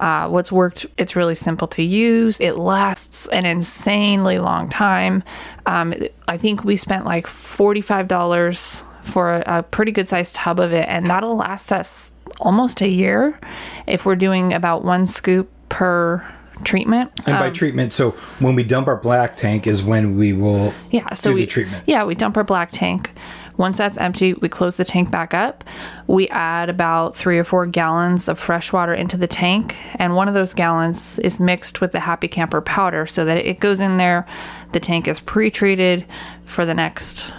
uh, 0.00 0.28
what's 0.28 0.50
worked. 0.50 0.86
It's 0.98 1.14
really 1.14 1.34
simple 1.34 1.68
to 1.68 1.82
use. 1.82 2.40
It 2.40 2.56
lasts 2.58 3.28
an 3.28 3.46
insanely 3.46 4.38
long 4.38 4.68
time. 4.68 5.22
Um, 5.66 5.94
I 6.26 6.36
think 6.36 6.64
we 6.64 6.76
spent 6.76 7.04
like 7.04 7.26
forty 7.26 7.80
five 7.80 8.08
dollars 8.08 8.82
for 9.02 9.34
a, 9.34 9.58
a 9.58 9.62
pretty 9.62 9.92
good 9.92 10.08
sized 10.08 10.34
tub 10.34 10.58
of 10.58 10.72
it, 10.72 10.88
and 10.88 11.06
that'll 11.06 11.36
last 11.36 11.72
us 11.72 12.12
almost 12.40 12.80
a 12.80 12.88
year 12.88 13.38
if 13.86 14.04
we're 14.04 14.16
doing 14.16 14.52
about 14.52 14.84
one 14.84 15.06
scoop 15.06 15.50
per 15.68 16.24
treatment. 16.64 17.12
And 17.26 17.38
by 17.38 17.50
treatment, 17.50 17.92
so 17.92 18.12
when 18.38 18.54
we 18.54 18.64
dump 18.64 18.88
our 18.88 18.96
black 18.96 19.36
tank 19.36 19.66
is 19.66 19.82
when 19.82 20.16
we 20.16 20.32
will 20.32 20.72
Yeah, 20.90 21.12
so 21.14 21.30
do 21.30 21.34
we 21.34 21.42
the 21.42 21.46
treatment. 21.46 21.84
Yeah, 21.86 22.04
we 22.04 22.14
dump 22.14 22.36
our 22.36 22.44
black 22.44 22.70
tank. 22.70 23.12
Once 23.62 23.78
that's 23.78 23.96
empty, 23.98 24.34
we 24.34 24.48
close 24.48 24.76
the 24.76 24.84
tank 24.84 25.08
back 25.12 25.32
up. 25.32 25.62
We 26.08 26.28
add 26.30 26.68
about 26.68 27.16
three 27.16 27.38
or 27.38 27.44
four 27.44 27.64
gallons 27.64 28.28
of 28.28 28.36
fresh 28.36 28.72
water 28.72 28.92
into 28.92 29.16
the 29.16 29.28
tank, 29.28 29.76
and 30.00 30.16
one 30.16 30.26
of 30.26 30.34
those 30.34 30.52
gallons 30.52 31.20
is 31.20 31.38
mixed 31.38 31.80
with 31.80 31.92
the 31.92 32.00
Happy 32.00 32.26
Camper 32.26 32.60
powder 32.60 33.06
so 33.06 33.24
that 33.24 33.38
it 33.38 33.60
goes 33.60 33.78
in 33.78 33.98
there. 33.98 34.26
The 34.72 34.80
tank 34.80 35.06
is 35.06 35.20
pre-treated 35.20 36.04
for 36.44 36.66
the 36.66 36.74
next 36.74 37.32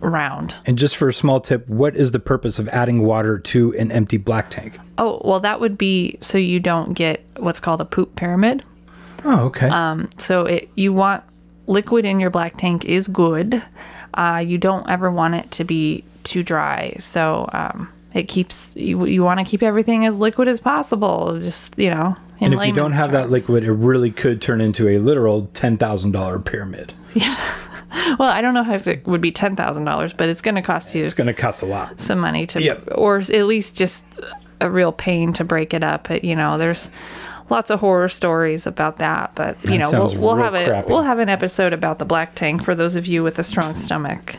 round. 0.00 0.54
And 0.66 0.76
just 0.76 0.98
for 0.98 1.08
a 1.08 1.14
small 1.14 1.40
tip, 1.40 1.66
what 1.66 1.96
is 1.96 2.12
the 2.12 2.20
purpose 2.20 2.58
of 2.58 2.68
adding 2.68 3.02
water 3.02 3.38
to 3.38 3.72
an 3.78 3.90
empty 3.90 4.18
black 4.18 4.50
tank? 4.50 4.78
Oh, 4.98 5.18
well, 5.24 5.40
that 5.40 5.60
would 5.60 5.78
be 5.78 6.18
so 6.20 6.36
you 6.36 6.60
don't 6.60 6.92
get 6.92 7.24
what's 7.38 7.58
called 7.58 7.80
a 7.80 7.86
poop 7.86 8.16
pyramid. 8.16 8.64
Oh, 9.24 9.46
okay. 9.46 9.70
Um, 9.70 10.10
So 10.18 10.44
it 10.44 10.68
you 10.74 10.92
want 10.92 11.24
liquid 11.66 12.04
in 12.04 12.20
your 12.20 12.28
black 12.28 12.58
tank 12.58 12.84
is 12.84 13.08
good. 13.08 13.62
Uh, 14.18 14.38
you 14.38 14.58
don't 14.58 14.88
ever 14.90 15.10
want 15.10 15.34
it 15.36 15.50
to 15.52 15.64
be 15.64 16.02
too 16.24 16.42
dry. 16.42 16.94
So 16.98 17.48
um, 17.52 17.88
it 18.12 18.24
keeps 18.24 18.72
you, 18.74 19.06
you 19.06 19.22
want 19.22 19.38
to 19.40 19.44
keep 19.46 19.62
everything 19.62 20.04
as 20.06 20.18
liquid 20.18 20.48
as 20.48 20.58
possible. 20.60 21.38
Just 21.38 21.78
you 21.78 21.90
know, 21.90 22.16
and 22.40 22.52
if 22.52 22.66
you 22.66 22.72
don't 22.72 22.92
have 22.92 23.12
that 23.12 23.30
liquid, 23.30 23.62
it 23.64 23.72
really 23.72 24.10
could 24.10 24.42
turn 24.42 24.60
into 24.60 24.88
a 24.88 24.98
literal 24.98 25.48
ten 25.54 25.76
thousand 25.78 26.12
dollar 26.12 26.38
pyramid. 26.38 26.92
Yeah. 27.14 28.16
well, 28.18 28.28
I 28.30 28.42
don't 28.42 28.52
know 28.52 28.70
if 28.74 28.86
it 28.86 29.06
would 29.06 29.20
be 29.22 29.32
ten 29.32 29.56
thousand 29.56 29.84
dollars, 29.84 30.12
but 30.12 30.28
it's 30.28 30.42
going 30.42 30.56
to 30.56 30.62
cost 30.62 30.94
you 30.94 31.04
It's 31.04 31.14
going 31.14 31.26
to 31.28 31.32
cost 31.32 31.62
a 31.62 31.66
lot. 31.66 31.98
some 32.00 32.18
money 32.18 32.46
to, 32.48 32.60
Yep. 32.62 32.88
or 32.94 33.18
at 33.18 33.46
least 33.46 33.76
just 33.78 34.04
a 34.60 34.68
real 34.70 34.92
pain 34.92 35.32
to 35.34 35.44
break 35.44 35.72
it 35.72 35.82
up. 35.82 36.10
It, 36.10 36.22
you 36.24 36.36
know, 36.36 36.58
there's 36.58 36.90
lots 37.50 37.70
of 37.70 37.80
horror 37.80 38.08
stories 38.08 38.66
about 38.66 38.98
that, 38.98 39.32
but 39.34 39.56
you 39.64 39.78
That 39.78 39.92
know, 39.92 40.04
we'll, 40.06 40.18
we'll 40.20 40.36
have 40.36 40.54
a 40.54 40.84
we'll 40.86 41.02
have 41.02 41.18
an 41.18 41.28
episode 41.28 41.72
about 41.72 41.98
the 41.98 42.04
black 42.04 42.34
tank 42.34 42.62
for 42.62 42.74
those 42.74 42.96
of 42.96 43.06
you 43.06 43.22
with 43.22 43.38
a 43.38 43.44
strong 43.44 43.74
stomach. 43.74 44.36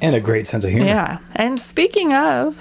And 0.00 0.14
a 0.14 0.20
great 0.20 0.46
sense 0.46 0.64
of 0.64 0.70
humor. 0.70 0.86
Yeah. 0.86 1.18
And 1.34 1.58
speaking 1.58 2.12
of, 2.14 2.56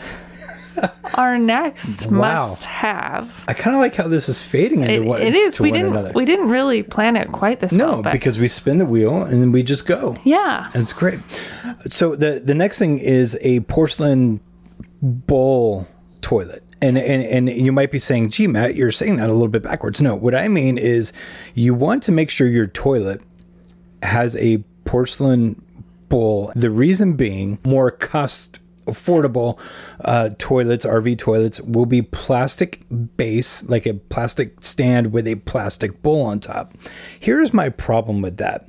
our 1.16 1.38
next 1.38 2.06
Wow. 2.08 2.18
must 2.50 2.66
have. 2.66 3.44
I 3.48 3.54
kind 3.54 3.76
of 3.76 3.80
like 3.80 3.96
how 3.96 4.08
this 4.08 4.28
is 4.30 4.42
fading 4.42 4.82
into 4.82 4.94
It, 4.94 5.06
one, 5.06 5.22
it 5.22 5.36
is. 5.36 5.60
We 5.60 5.72
didn't. 5.72 5.88
another. 5.92 6.12
We 6.14 6.26
didn't 6.26 6.50
really 6.50 6.82
plan 6.84 7.16
it 7.16 7.28
quite 7.32 7.60
this 7.60 7.74
no, 7.74 7.88
well, 7.90 8.04
but 8.04 8.14
because 8.14 8.40
we 8.40 8.48
spin 8.48 8.78
the 8.80 8.86
wheel 8.86 9.22
and 9.24 9.42
then 9.42 9.52
we 9.52 9.62
just 9.64 9.86
go. 9.88 10.18
yeah, 10.24 10.70
That's 10.74 10.94
great. 10.94 11.20
So 11.90 12.16
the 12.16 12.42
the 12.44 12.56
next 12.56 12.80
thing 12.80 12.98
is 13.00 13.38
a 13.42 13.60
porcelain 13.62 14.40
bowl 15.02 15.88
toilet. 16.22 16.64
And, 16.80 16.98
and 16.98 17.24
and 17.24 17.50
you 17.50 17.72
might 17.72 17.92
be 17.92 17.98
saying, 17.98 18.30
"Gee, 18.30 18.46
Matt, 18.46 18.76
you're 18.76 18.92
saying 18.92 19.18
that 19.18 19.30
a 19.30 19.34
little 19.34 19.48
bit 19.48 19.64
backwards." 19.64 20.00
No, 20.00 20.16
what 20.16 20.36
I 20.36 20.48
mean 20.48 20.78
is, 20.78 21.12
you 21.56 21.74
want 21.74 22.04
to 22.04 22.12
make 22.12 22.30
sure 22.30 22.48
your 22.48 22.68
toilet 22.68 23.22
has 24.04 24.36
a 24.36 24.64
porcelain 24.86 25.62
bowl. 26.08 26.52
The 26.56 26.70
reason 26.70 27.14
being, 27.14 27.58
more 27.66 27.90
cost 27.90 28.60
affordable 28.88 29.60
uh, 30.02 30.30
toilets, 30.38 30.86
RV 30.86 31.18
toilets, 31.18 31.62
will 31.62 31.86
be 31.86 32.02
plastic 32.02 32.84
base, 33.18 33.68
like 33.70 33.86
a 33.86 33.94
plastic 33.96 34.64
stand 34.64 35.12
with 35.12 35.28
a 35.28 35.36
plastic 35.36 36.02
bowl 36.02 36.24
on 36.24 36.40
top. 36.40 36.74
Here's 37.20 37.54
my 37.54 37.70
problem 37.70 38.22
with 38.22 38.38
that. 38.38 38.68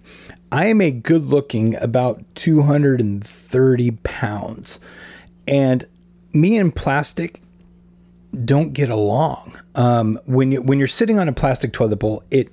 I 0.50 0.67
am 0.67 0.81
a 0.81 0.91
good 0.91 1.27
looking 1.27 1.77
about 1.77 2.25
230 2.35 3.91
pounds, 4.03 4.81
and 5.47 5.87
me 6.33 6.59
and 6.59 6.75
plastic 6.75 7.43
don't 8.44 8.73
get 8.73 8.90
along. 8.90 9.58
Um, 9.75 10.18
when 10.26 10.52
you 10.52 10.62
when 10.62 10.78
you're 10.78 10.87
sitting 10.87 11.18
on 11.18 11.28
a 11.28 11.32
plastic 11.32 11.73
toilet 11.73 11.97
bowl, 11.97 12.23
it 12.30 12.49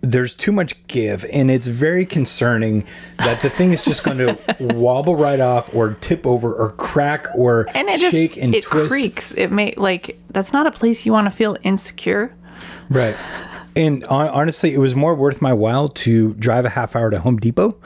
there's 0.00 0.34
too 0.34 0.52
much 0.52 0.86
give, 0.86 1.24
and 1.32 1.50
it's 1.50 1.66
very 1.66 2.04
concerning 2.04 2.84
that 3.18 3.40
the 3.40 3.48
thing 3.48 3.72
is 3.72 3.84
just 3.84 4.04
going 4.04 4.18
to 4.18 4.38
wobble 4.60 5.16
right 5.16 5.40
off, 5.40 5.74
or 5.74 5.94
tip 5.94 6.26
over, 6.26 6.52
or 6.52 6.72
crack, 6.72 7.26
or 7.34 7.68
and 7.74 7.88
it 7.88 8.00
just 8.00 8.12
shake 8.12 8.36
and 8.36 8.54
it 8.54 8.64
twist. 8.64 8.90
creaks. 8.90 9.32
It 9.32 9.50
may 9.50 9.72
like 9.76 10.18
that's 10.30 10.52
not 10.52 10.66
a 10.66 10.70
place 10.70 11.06
you 11.06 11.12
want 11.12 11.26
to 11.26 11.30
feel 11.30 11.56
insecure. 11.62 12.34
Right. 12.88 13.16
And 13.76 14.04
honestly, 14.04 14.72
it 14.72 14.78
was 14.78 14.94
more 14.94 15.16
worth 15.16 15.42
my 15.42 15.52
while 15.52 15.88
to 15.88 16.34
drive 16.34 16.64
a 16.64 16.68
half 16.68 16.94
hour 16.94 17.10
to 17.10 17.18
Home 17.18 17.38
Depot 17.38 17.76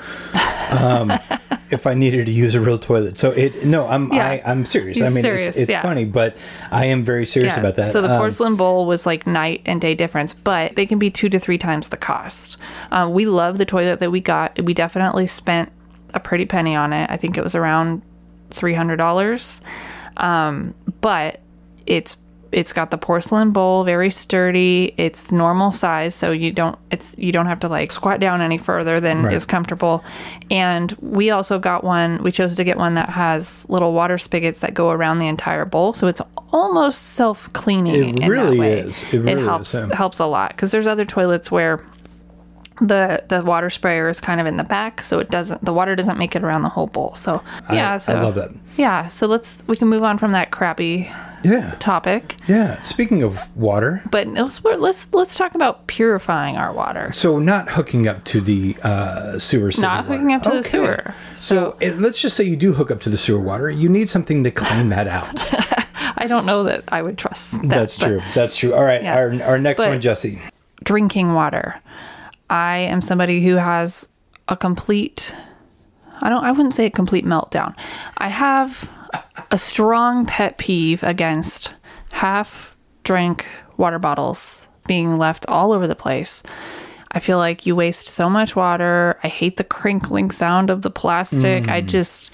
um, 0.71 1.13
if 1.71 1.87
I 1.87 1.95
needed 1.95 2.27
to 2.27 2.33
use 2.33 2.55
a 2.55 2.61
real 2.61 2.79
toilet. 2.79 3.19
So 3.19 3.31
it 3.31 3.65
no, 3.65 3.87
I'm 3.87 4.13
Yeah. 4.13 4.27
I, 4.27 4.43
I'm 4.45 4.65
serious. 4.65 4.99
He's 4.99 5.07
I 5.07 5.11
mean, 5.11 5.23
serious, 5.23 5.49
it's, 5.49 5.59
it's 5.59 5.71
yeah. 5.71 5.83
funny, 5.83 6.05
but 6.05 6.37
I 6.71 6.87
am 6.87 7.05
very 7.05 7.27
serious 7.27 7.57
about 7.57 7.77
that. 7.77 7.93
So 7.93 8.01
the 8.01 8.11
Um, 8.13 8.19
porcelain 8.19 8.57
bowl 8.57 8.87
was 8.87 9.07
like 9.07 9.27
night 9.27 9.63
and 9.67 9.81
day 9.81 9.95
difference, 9.95 10.33
but 10.33 10.77
they 10.77 10.87
can 10.87 10.99
be 10.99 11.11
two 11.11 11.29
to 11.29 11.39
three 11.39 11.59
times 11.59 11.89
the 11.89 11.97
cost. 11.97 12.57
Uh, 12.91 13.09
we 13.11 13.27
love 13.27 13.59
the 13.59 13.65
toilet 13.67 14.01
that 14.01 14.11
we 14.11 14.21
got. 14.21 14.61
We 14.61 14.75
definitely 14.75 15.27
spent 15.27 15.71
a 16.15 16.21
pretty 16.21 16.47
penny 16.47 16.75
on 16.75 16.93
it. 16.93 17.11
I 17.11 17.17
think 17.17 17.37
it 17.37 17.45
was 17.45 17.55
around 17.55 18.03
three 18.51 18.75
hundred 18.75 18.97
dollars. 18.97 19.61
Um, 20.17 20.75
but 21.01 21.41
it's 21.87 22.17
it's 22.51 22.73
got 22.73 22.91
the 22.91 22.99
porcelain 22.99 23.51
bowl, 23.51 23.85
very 23.85 24.11
sturdy. 24.11 24.95
It's 24.97 25.31
normal 25.31 25.73
size, 25.73 26.15
so 26.15 26.33
you 26.33 26.51
don't 26.51 26.79
it's 26.91 27.15
you 27.19 27.31
don't 27.31 27.47
have 27.47 27.61
to 27.61 27.69
like 27.69 27.93
squat 27.93 28.21
down 28.21 28.41
any 28.41 28.57
further 28.57 29.01
than 29.01 29.25
Right. 29.25 29.35
is 29.35 29.45
comfortable. 29.45 30.03
And 30.51 30.93
we 31.01 31.31
also 31.31 31.59
got 31.59 31.85
one. 31.85 32.23
We 32.23 32.33
chose 32.33 32.57
to 32.57 32.65
get 32.65 32.79
one 32.79 32.95
that 32.95 33.11
has 33.11 33.69
little 33.69 33.93
water 33.93 34.17
spigots 34.17 34.61
that 34.61 34.73
go 34.73 34.91
around 34.91 35.19
the 35.19 35.29
entire 35.29 35.65
bowl, 35.65 35.93
so 35.93 36.07
it's 36.07 36.23
almost 36.53 37.03
self 37.15 37.53
cleaning. 37.53 38.23
It 38.23 38.29
really 38.29 38.61
is. 38.67 39.03
It 39.13 39.19
really 39.19 39.41
is, 39.41 39.47
helps 39.47 39.75
yeah. 39.75 39.95
helps 39.95 40.19
a 40.19 40.27
lot 40.27 40.51
because 40.51 40.71
there's 40.71 40.87
other 40.87 41.05
toilets 41.05 41.51
where 41.51 41.85
the 42.81 43.25
the 43.29 43.43
water 43.43 43.69
sprayer 43.71 44.09
is 44.09 44.21
kind 44.21 44.41
of 44.41 44.47
in 44.47 44.57
the 44.57 44.65
back, 44.65 45.03
so 45.03 45.19
it 45.19 45.31
doesn't 45.31 45.65
the 45.65 45.73
water 45.75 45.95
doesn't 45.97 46.17
make 46.19 46.35
it 46.35 46.43
around 46.43 46.63
the 46.63 46.69
whole 46.69 46.87
bowl. 46.87 47.15
So 47.15 47.43
yeah, 47.71 47.95
I 47.95 47.99
so 47.99 48.15
love 48.15 48.37
that. 48.37 48.51
Yeah, 48.79 49.09
so 49.09 49.27
let's 49.27 49.65
we 49.67 49.77
can 49.77 49.89
move 49.89 50.03
on 50.03 50.17
from 50.17 50.33
that 50.33 50.51
crappy 50.51 51.11
Yeah. 51.43 51.75
topic, 51.79 52.35
Yeah. 52.49 52.81
Speaking 52.81 53.23
of 53.23 53.55
water, 53.57 54.03
but 54.11 54.27
let's 54.29 54.65
let's 54.65 55.13
let's 55.15 55.37
talk 55.37 55.55
about 55.55 55.87
purifying 55.87 56.57
our 56.57 56.73
water. 56.73 57.11
so 57.13 57.39
not 57.39 57.71
hooking 57.71 58.09
up 58.09 58.25
to 58.25 58.41
the 58.41 58.77
uh, 58.83 59.39
sewer 59.39 59.71
Not 59.79 60.05
water. 60.07 60.19
hooking 60.19 60.33
up 60.35 60.43
to 60.45 60.51
the 60.51 60.59
Okay. 60.59 60.69
sewer. 60.69 61.15
So 61.37 61.77
it, 61.81 61.99
let's 62.01 62.21
just 62.21 62.37
say 62.37 62.45
you 62.45 62.57
do 62.57 62.73
hook 62.75 62.91
up 62.91 63.01
to 63.03 63.11
the 63.11 63.19
sewer 63.19 63.41
water. 63.41 63.71
You 63.71 63.89
need 63.89 64.09
something 64.09 64.43
to 64.45 64.51
clean 64.51 64.89
that 64.89 65.07
out. 65.07 65.45
I 66.21 66.27
don't 66.27 66.47
know 66.47 66.65
that 66.65 66.85
I 66.89 67.03
would 67.03 67.17
trust 67.17 67.53
that. 67.53 67.69
That's 67.69 67.99
but- 67.99 68.07
true. 68.07 68.21
That's 68.35 68.57
true. 68.57 68.75
All 68.75 68.85
right. 68.85 69.03
Yeah. 69.03 69.17
Our, 69.17 69.43
our 69.45 69.59
next 69.59 69.79
But- 69.79 69.89
one, 69.91 70.01
Jesse. 70.01 70.41
drinking 70.83 71.35
water. 71.35 71.81
I 72.51 72.79
am 72.79 73.01
somebody 73.03 73.45
who 73.45 73.57
has 73.57 74.09
a 74.49 74.57
complete 74.57 75.35
I 76.21 76.29
don't 76.31 76.43
I 76.43 76.51
wouldn't 76.51 76.75
say 76.75 76.87
a 76.87 76.91
complete 76.91 77.25
meltdown. 77.25 77.77
I 78.17 78.27
have 78.29 78.91
a 79.51 79.59
strong 79.59 80.27
pet 80.27 80.59
peeve 80.59 81.03
against 81.03 81.75
half 82.13 82.77
drink 83.05 83.47
water 83.77 83.99
bottles 83.99 84.69
being 84.87 85.19
left 85.19 85.47
all 85.47 85.73
over 85.73 85.87
the 85.87 85.95
place. 85.95 86.43
I 87.13 87.21
feel 87.21 87.39
like 87.39 87.65
you 87.65 87.75
waste 87.75 88.07
so 88.09 88.29
much 88.29 88.55
water. 88.55 89.19
I 89.23 89.29
hate 89.29 89.57
the 89.57 89.65
crinkling 89.65 90.31
sound 90.31 90.71
of 90.71 90.83
the 90.83 90.91
plastic. 90.91 91.69
I 91.69 91.81
just 91.81 92.33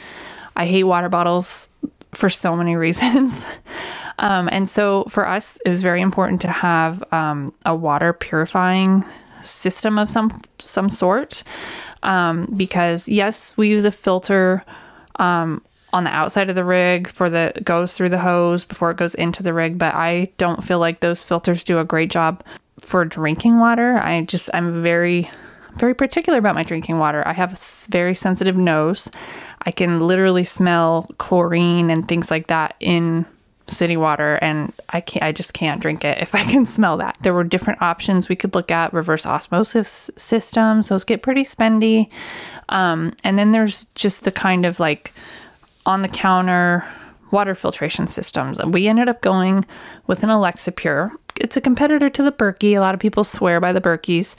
I 0.57 0.67
hate 0.67 0.85
water 0.85 1.09
bottles 1.09 1.69
for 2.13 2.29
so 2.29 2.57
many 2.57 2.77
reasons. 2.87 3.45
Um, 4.19 4.49
and 4.51 4.69
so 4.69 5.05
for 5.05 5.27
us, 5.27 5.59
it 5.65 5.69
was 5.69 5.83
very 5.83 6.01
important 6.01 6.41
to 6.43 6.49
have 6.49 7.03
um, 7.13 7.53
a 7.65 7.75
water 7.75 8.13
purifying 8.13 9.05
system 9.43 9.99
of 9.99 10.11
some 10.11 10.31
some 10.59 10.89
sort. 10.89 11.43
Um, 12.03 12.53
because 12.57 13.09
yes, 13.09 13.57
we 13.57 13.69
use 13.69 13.85
a 13.85 13.91
filter 13.91 14.65
um, 15.17 15.63
on 15.95 16.03
the 16.03 16.11
outside 16.11 16.51
of 16.51 16.57
the 16.57 16.65
rig 16.65 17.07
for 17.07 17.31
the 17.31 17.53
goes 17.63 17.95
through 17.95 18.09
the 18.09 18.19
hose 18.19 18.65
before 18.65 18.91
it 18.91 18.97
goes 18.97 19.15
into 19.15 19.45
the 19.45 19.55
rig, 19.55 19.79
but 19.79 19.95
I 19.95 20.33
don't 20.39 20.65
feel 20.65 20.81
like 20.81 20.99
those 20.99 21.23
filters 21.23 21.63
do 21.63 21.79
a 21.79 21.85
great 21.85 22.11
job 22.11 22.43
for 22.81 23.05
drinking 23.05 23.61
water. 23.61 24.01
I 24.03 24.23
just 24.23 24.51
I'm 24.53 24.83
very 24.83 25.31
very 25.77 25.95
particular 25.95 26.41
about 26.41 26.57
my 26.57 26.65
drinking 26.65 26.99
water. 26.99 27.27
I 27.27 27.33
have 27.33 27.53
a 27.53 27.91
very 27.91 28.15
sensitive 28.15 28.57
nose. 28.57 29.09
I 29.63 29.71
can 29.71 30.01
literally 30.07 30.43
smell 30.43 31.09
chlorine 31.19 31.91
and 31.91 32.09
things 32.09 32.29
like 32.29 32.49
that 32.49 32.75
in 32.81 33.25
city 33.67 33.97
water 33.97 34.39
and 34.43 34.75
I 34.91 35.01
can't 35.01 35.23
I 35.23 35.33
just 35.33 35.55
can't 35.55 35.81
drink 35.81 36.05
it 36.05 36.19
if 36.19 36.35
I 36.35 36.43
can 36.43 36.67
smell 36.67 36.97
that. 36.97 37.19
There 37.21 37.33
were 37.33 37.45
different 37.45 37.81
options 37.81 38.29
we 38.29 38.35
could 38.35 38.57
look 38.57 38.73
at 38.73 38.93
reverse 38.93 39.27
osmosis 39.27 40.11
systems. 40.17 40.89
Those 40.89 41.05
get 41.05 41.23
pretty 41.23 41.45
spendy. 41.45 42.11
Um, 42.69 43.13
and 43.23 43.39
then 43.39 43.53
there's 43.53 43.85
just 43.95 44.25
the 44.25 44.33
kind 44.33 44.67
of 44.67 44.81
like 44.81 45.13
on 45.87 46.03
the 46.03 46.09
counter 46.09 46.85
water 47.31 47.55
filtration 47.55 48.07
systems. 48.07 48.65
We 48.65 48.87
ended 48.87 49.09
up 49.09 49.21
going 49.21 49.67
with 50.07 50.23
an 50.23 50.31
Alexa 50.31 50.73
Pure. 50.73 51.13
It's 51.41 51.57
a 51.57 51.61
competitor 51.61 52.09
to 52.09 52.23
the 52.23 52.31
Berkey. 52.31 52.77
A 52.77 52.81
lot 52.81 52.95
of 52.95 53.01
people 53.01 53.25
swear 53.25 53.61
by 53.61 53.73
the 53.73 53.81
Berkeys. 53.81 54.37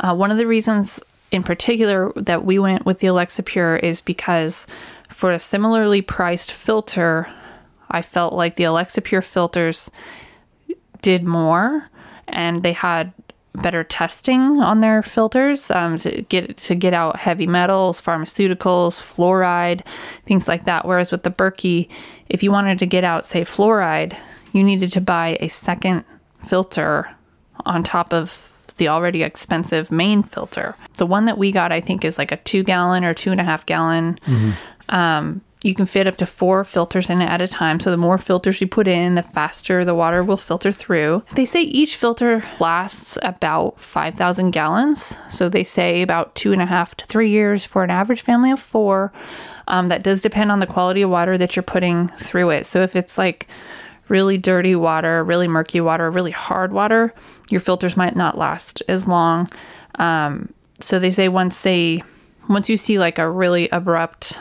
Uh, 0.00 0.14
one 0.14 0.30
of 0.30 0.38
the 0.38 0.46
reasons 0.46 1.00
in 1.30 1.42
particular 1.42 2.12
that 2.16 2.44
we 2.44 2.58
went 2.58 2.86
with 2.86 3.00
the 3.00 3.08
Alexa 3.08 3.42
Pure 3.42 3.76
is 3.76 4.00
because 4.00 4.66
for 5.08 5.30
a 5.30 5.38
similarly 5.38 6.00
priced 6.00 6.50
filter, 6.50 7.32
I 7.90 8.02
felt 8.02 8.32
like 8.32 8.56
the 8.56 8.64
Alexa 8.64 9.02
Pure 9.02 9.22
filters 9.22 9.90
did 11.02 11.24
more 11.24 11.90
and 12.26 12.62
they 12.62 12.72
had 12.72 13.12
better 13.54 13.82
testing 13.82 14.60
on 14.60 14.80
their 14.80 15.02
filters 15.02 15.70
um, 15.70 15.96
to 15.98 16.22
get 16.22 16.56
to 16.56 16.74
get 16.74 16.94
out 16.94 17.16
heavy 17.16 17.46
metals, 17.46 18.00
pharmaceuticals, 18.00 19.00
fluoride, 19.00 19.84
things 20.24 20.46
like 20.46 20.64
that. 20.64 20.86
Whereas 20.86 21.10
with 21.10 21.24
the 21.24 21.30
Berkey, 21.30 21.88
if 22.28 22.42
you 22.42 22.50
wanted 22.52 22.78
to 22.78 22.86
get 22.86 23.04
out, 23.04 23.24
say, 23.24 23.42
fluoride, 23.42 24.16
you 24.52 24.62
needed 24.62 24.92
to 24.92 25.00
buy 25.00 25.36
a 25.40 25.48
second 25.48 26.04
filter 26.44 27.14
on 27.66 27.82
top 27.82 28.12
of 28.12 28.46
the 28.76 28.88
already 28.88 29.22
expensive 29.22 29.90
main 29.90 30.22
filter. 30.22 30.74
The 30.96 31.06
one 31.06 31.26
that 31.26 31.36
we 31.36 31.52
got, 31.52 31.70
I 31.72 31.80
think, 31.80 32.04
is 32.04 32.16
like 32.16 32.32
a 32.32 32.36
two 32.38 32.62
gallon 32.62 33.04
or 33.04 33.12
two 33.12 33.30
and 33.30 33.40
a 33.40 33.44
half 33.44 33.66
gallon. 33.66 34.18
Um, 34.88 35.42
you 35.62 35.74
can 35.74 35.84
fit 35.84 36.06
up 36.06 36.16
to 36.16 36.26
four 36.26 36.64
filters 36.64 37.10
in 37.10 37.20
it 37.20 37.28
at 37.28 37.42
a 37.42 37.48
time. 37.48 37.80
So 37.80 37.90
the 37.90 37.96
more 37.98 38.16
filters 38.16 38.60
you 38.60 38.66
put 38.66 38.88
in, 38.88 39.14
the 39.14 39.22
faster 39.22 39.84
the 39.84 39.94
water 39.94 40.24
will 40.24 40.38
filter 40.38 40.72
through. 40.72 41.22
They 41.34 41.44
say 41.44 41.62
each 41.62 41.96
filter 41.96 42.42
lasts 42.58 43.18
about 43.22 43.78
5,000 43.78 44.52
gallons. 44.52 45.18
So 45.28 45.48
they 45.48 45.64
say 45.64 46.00
about 46.00 46.34
two 46.34 46.52
and 46.52 46.62
a 46.62 46.66
half 46.66 46.94
to 46.96 47.06
three 47.06 47.30
years 47.30 47.64
for 47.64 47.84
an 47.84 47.90
average 47.90 48.22
family 48.22 48.50
of 48.50 48.60
four. 48.60 49.12
Um, 49.68 49.88
that 49.88 50.02
does 50.02 50.22
depend 50.22 50.50
on 50.50 50.60
the 50.60 50.66
quality 50.66 51.02
of 51.02 51.10
water 51.10 51.36
that 51.36 51.54
you're 51.54 51.62
putting 51.62 52.08
through 52.08 52.50
it. 52.50 52.66
So 52.66 52.82
if 52.82 52.96
it's 52.96 53.18
like 53.18 53.46
really 54.08 54.38
dirty 54.38 54.74
water, 54.74 55.22
really 55.22 55.46
murky 55.46 55.80
water, 55.80 56.10
really 56.10 56.32
hard 56.32 56.72
water, 56.72 57.14
your 57.50 57.60
filters 57.60 57.96
might 57.96 58.16
not 58.16 58.38
last 58.38 58.82
as 58.88 59.06
long. 59.06 59.48
Um, 59.96 60.52
so 60.80 60.98
they 60.98 61.10
say 61.10 61.28
once 61.28 61.60
they, 61.60 62.02
once 62.48 62.68
you 62.70 62.78
see 62.78 62.98
like 62.98 63.18
a 63.18 63.30
really 63.30 63.68
abrupt 63.68 64.38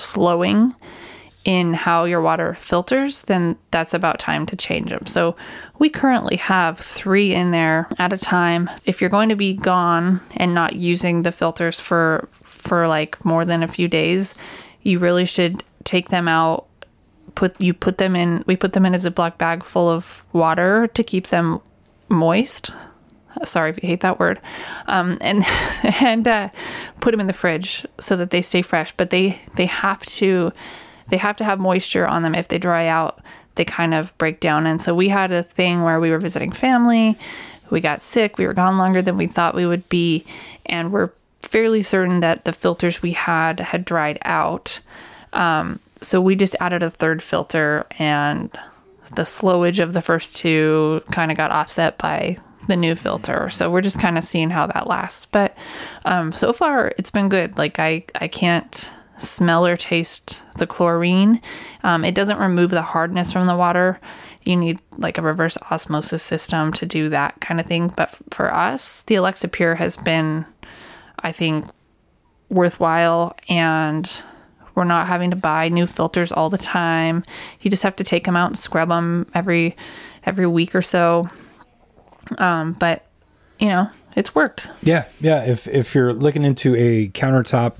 slowing 0.00 0.74
in 1.44 1.72
how 1.72 2.04
your 2.04 2.20
water 2.20 2.52
filters, 2.52 3.22
then 3.22 3.56
that's 3.70 3.94
about 3.94 4.18
time 4.18 4.44
to 4.46 4.56
change 4.56 4.90
them. 4.90 5.06
So 5.06 5.36
we 5.78 5.88
currently 5.88 6.36
have 6.36 6.78
three 6.78 7.34
in 7.34 7.50
there 7.50 7.88
at 7.98 8.12
a 8.12 8.18
time. 8.18 8.68
If 8.84 9.00
you're 9.00 9.10
going 9.10 9.30
to 9.30 9.36
be 9.36 9.54
gone 9.54 10.20
and 10.36 10.54
not 10.54 10.76
using 10.76 11.22
the 11.22 11.32
filters 11.32 11.80
for 11.80 12.28
for 12.42 12.86
like 12.88 13.24
more 13.24 13.44
than 13.44 13.62
a 13.62 13.68
few 13.68 13.88
days, 13.88 14.34
you 14.82 14.98
really 14.98 15.24
should 15.24 15.64
take 15.84 16.10
them 16.10 16.28
out. 16.28 16.66
Put 17.34 17.60
you 17.60 17.72
put 17.72 17.98
them 17.98 18.14
in. 18.14 18.44
We 18.46 18.56
put 18.56 18.74
them 18.74 18.84
in 18.84 18.94
a 18.94 18.98
Ziploc 18.98 19.38
bag 19.38 19.64
full 19.64 19.88
of 19.88 20.24
water 20.34 20.88
to 20.88 21.02
keep 21.02 21.28
them 21.28 21.60
moist. 22.08 22.70
Sorry 23.44 23.70
if 23.70 23.82
you 23.82 23.88
hate 23.88 24.00
that 24.00 24.18
word, 24.18 24.40
um, 24.86 25.18
and 25.20 25.44
and 26.00 26.26
uh, 26.26 26.48
put 27.00 27.12
them 27.12 27.20
in 27.20 27.26
the 27.26 27.32
fridge 27.32 27.86
so 27.98 28.16
that 28.16 28.30
they 28.30 28.42
stay 28.42 28.62
fresh. 28.62 28.92
But 28.96 29.10
they 29.10 29.40
they 29.54 29.66
have 29.66 30.02
to 30.02 30.52
they 31.08 31.16
have 31.16 31.36
to 31.36 31.44
have 31.44 31.58
moisture 31.58 32.06
on 32.06 32.22
them. 32.22 32.34
If 32.34 32.48
they 32.48 32.58
dry 32.58 32.86
out, 32.86 33.20
they 33.56 33.64
kind 33.64 33.94
of 33.94 34.16
break 34.18 34.40
down. 34.40 34.66
And 34.66 34.80
so 34.80 34.94
we 34.94 35.08
had 35.08 35.32
a 35.32 35.42
thing 35.42 35.82
where 35.82 36.00
we 36.00 36.10
were 36.10 36.18
visiting 36.18 36.52
family. 36.52 37.18
We 37.70 37.80
got 37.80 38.00
sick. 38.00 38.38
We 38.38 38.46
were 38.46 38.54
gone 38.54 38.78
longer 38.78 39.02
than 39.02 39.16
we 39.16 39.26
thought 39.26 39.54
we 39.54 39.66
would 39.66 39.88
be, 39.88 40.24
and 40.66 40.92
we're 40.92 41.10
fairly 41.40 41.82
certain 41.82 42.20
that 42.20 42.44
the 42.44 42.52
filters 42.52 43.02
we 43.02 43.12
had 43.12 43.60
had 43.60 43.84
dried 43.84 44.18
out. 44.22 44.80
Um, 45.32 45.80
so 46.00 46.20
we 46.20 46.34
just 46.34 46.56
added 46.60 46.82
a 46.82 46.90
third 46.90 47.22
filter, 47.22 47.86
and 47.98 48.50
the 49.14 49.22
slowage 49.22 49.80
of 49.80 49.92
the 49.92 50.00
first 50.00 50.36
two 50.36 51.02
kind 51.10 51.30
of 51.30 51.36
got 51.36 51.50
offset 51.50 51.98
by 51.98 52.38
the 52.66 52.76
new 52.76 52.94
filter. 52.94 53.48
So 53.50 53.70
we're 53.70 53.80
just 53.80 54.00
kind 54.00 54.18
of 54.18 54.24
seeing 54.24 54.50
how 54.50 54.66
that 54.66 54.86
lasts. 54.86 55.26
But 55.26 55.56
um, 56.04 56.32
so 56.32 56.52
far, 56.52 56.92
it's 56.98 57.10
been 57.10 57.28
good. 57.28 57.58
Like 57.58 57.78
I, 57.78 58.04
I 58.14 58.28
can't 58.28 58.90
smell 59.18 59.66
or 59.66 59.76
taste 59.76 60.42
the 60.56 60.66
chlorine. 60.66 61.40
Um, 61.82 62.04
it 62.04 62.14
doesn't 62.14 62.38
remove 62.38 62.70
the 62.70 62.82
hardness 62.82 63.32
from 63.32 63.46
the 63.46 63.56
water. 63.56 64.00
You 64.44 64.56
need 64.56 64.78
like 64.96 65.18
a 65.18 65.22
reverse 65.22 65.58
osmosis 65.70 66.22
system 66.22 66.72
to 66.74 66.86
do 66.86 67.08
that 67.10 67.40
kind 67.40 67.60
of 67.60 67.66
thing. 67.66 67.88
But 67.88 68.08
f- 68.08 68.22
for 68.30 68.52
us, 68.52 69.02
the 69.02 69.16
Alexa 69.16 69.48
Pure 69.48 69.74
has 69.76 69.96
been, 69.96 70.46
I 71.18 71.32
think, 71.32 71.66
worthwhile 72.48 73.36
and 73.48 74.22
we're 74.74 74.84
not 74.84 75.06
having 75.06 75.30
to 75.30 75.36
buy 75.36 75.68
new 75.68 75.86
filters 75.86 76.32
all 76.32 76.48
the 76.48 76.58
time. 76.58 77.22
You 77.60 77.70
just 77.70 77.82
have 77.82 77.96
to 77.96 78.04
take 78.04 78.24
them 78.24 78.36
out 78.36 78.46
and 78.46 78.58
scrub 78.58 78.88
them 78.88 79.26
every 79.34 79.76
every 80.24 80.46
week 80.46 80.74
or 80.74 80.82
so. 80.82 81.28
Um, 82.38 82.72
but 82.74 83.06
you 83.58 83.68
know, 83.68 83.88
it's 84.16 84.34
worked. 84.34 84.68
Yeah, 84.82 85.04
yeah. 85.20 85.44
If 85.44 85.68
if 85.68 85.94
you're 85.94 86.12
looking 86.12 86.44
into 86.44 86.74
a 86.76 87.08
countertop 87.08 87.74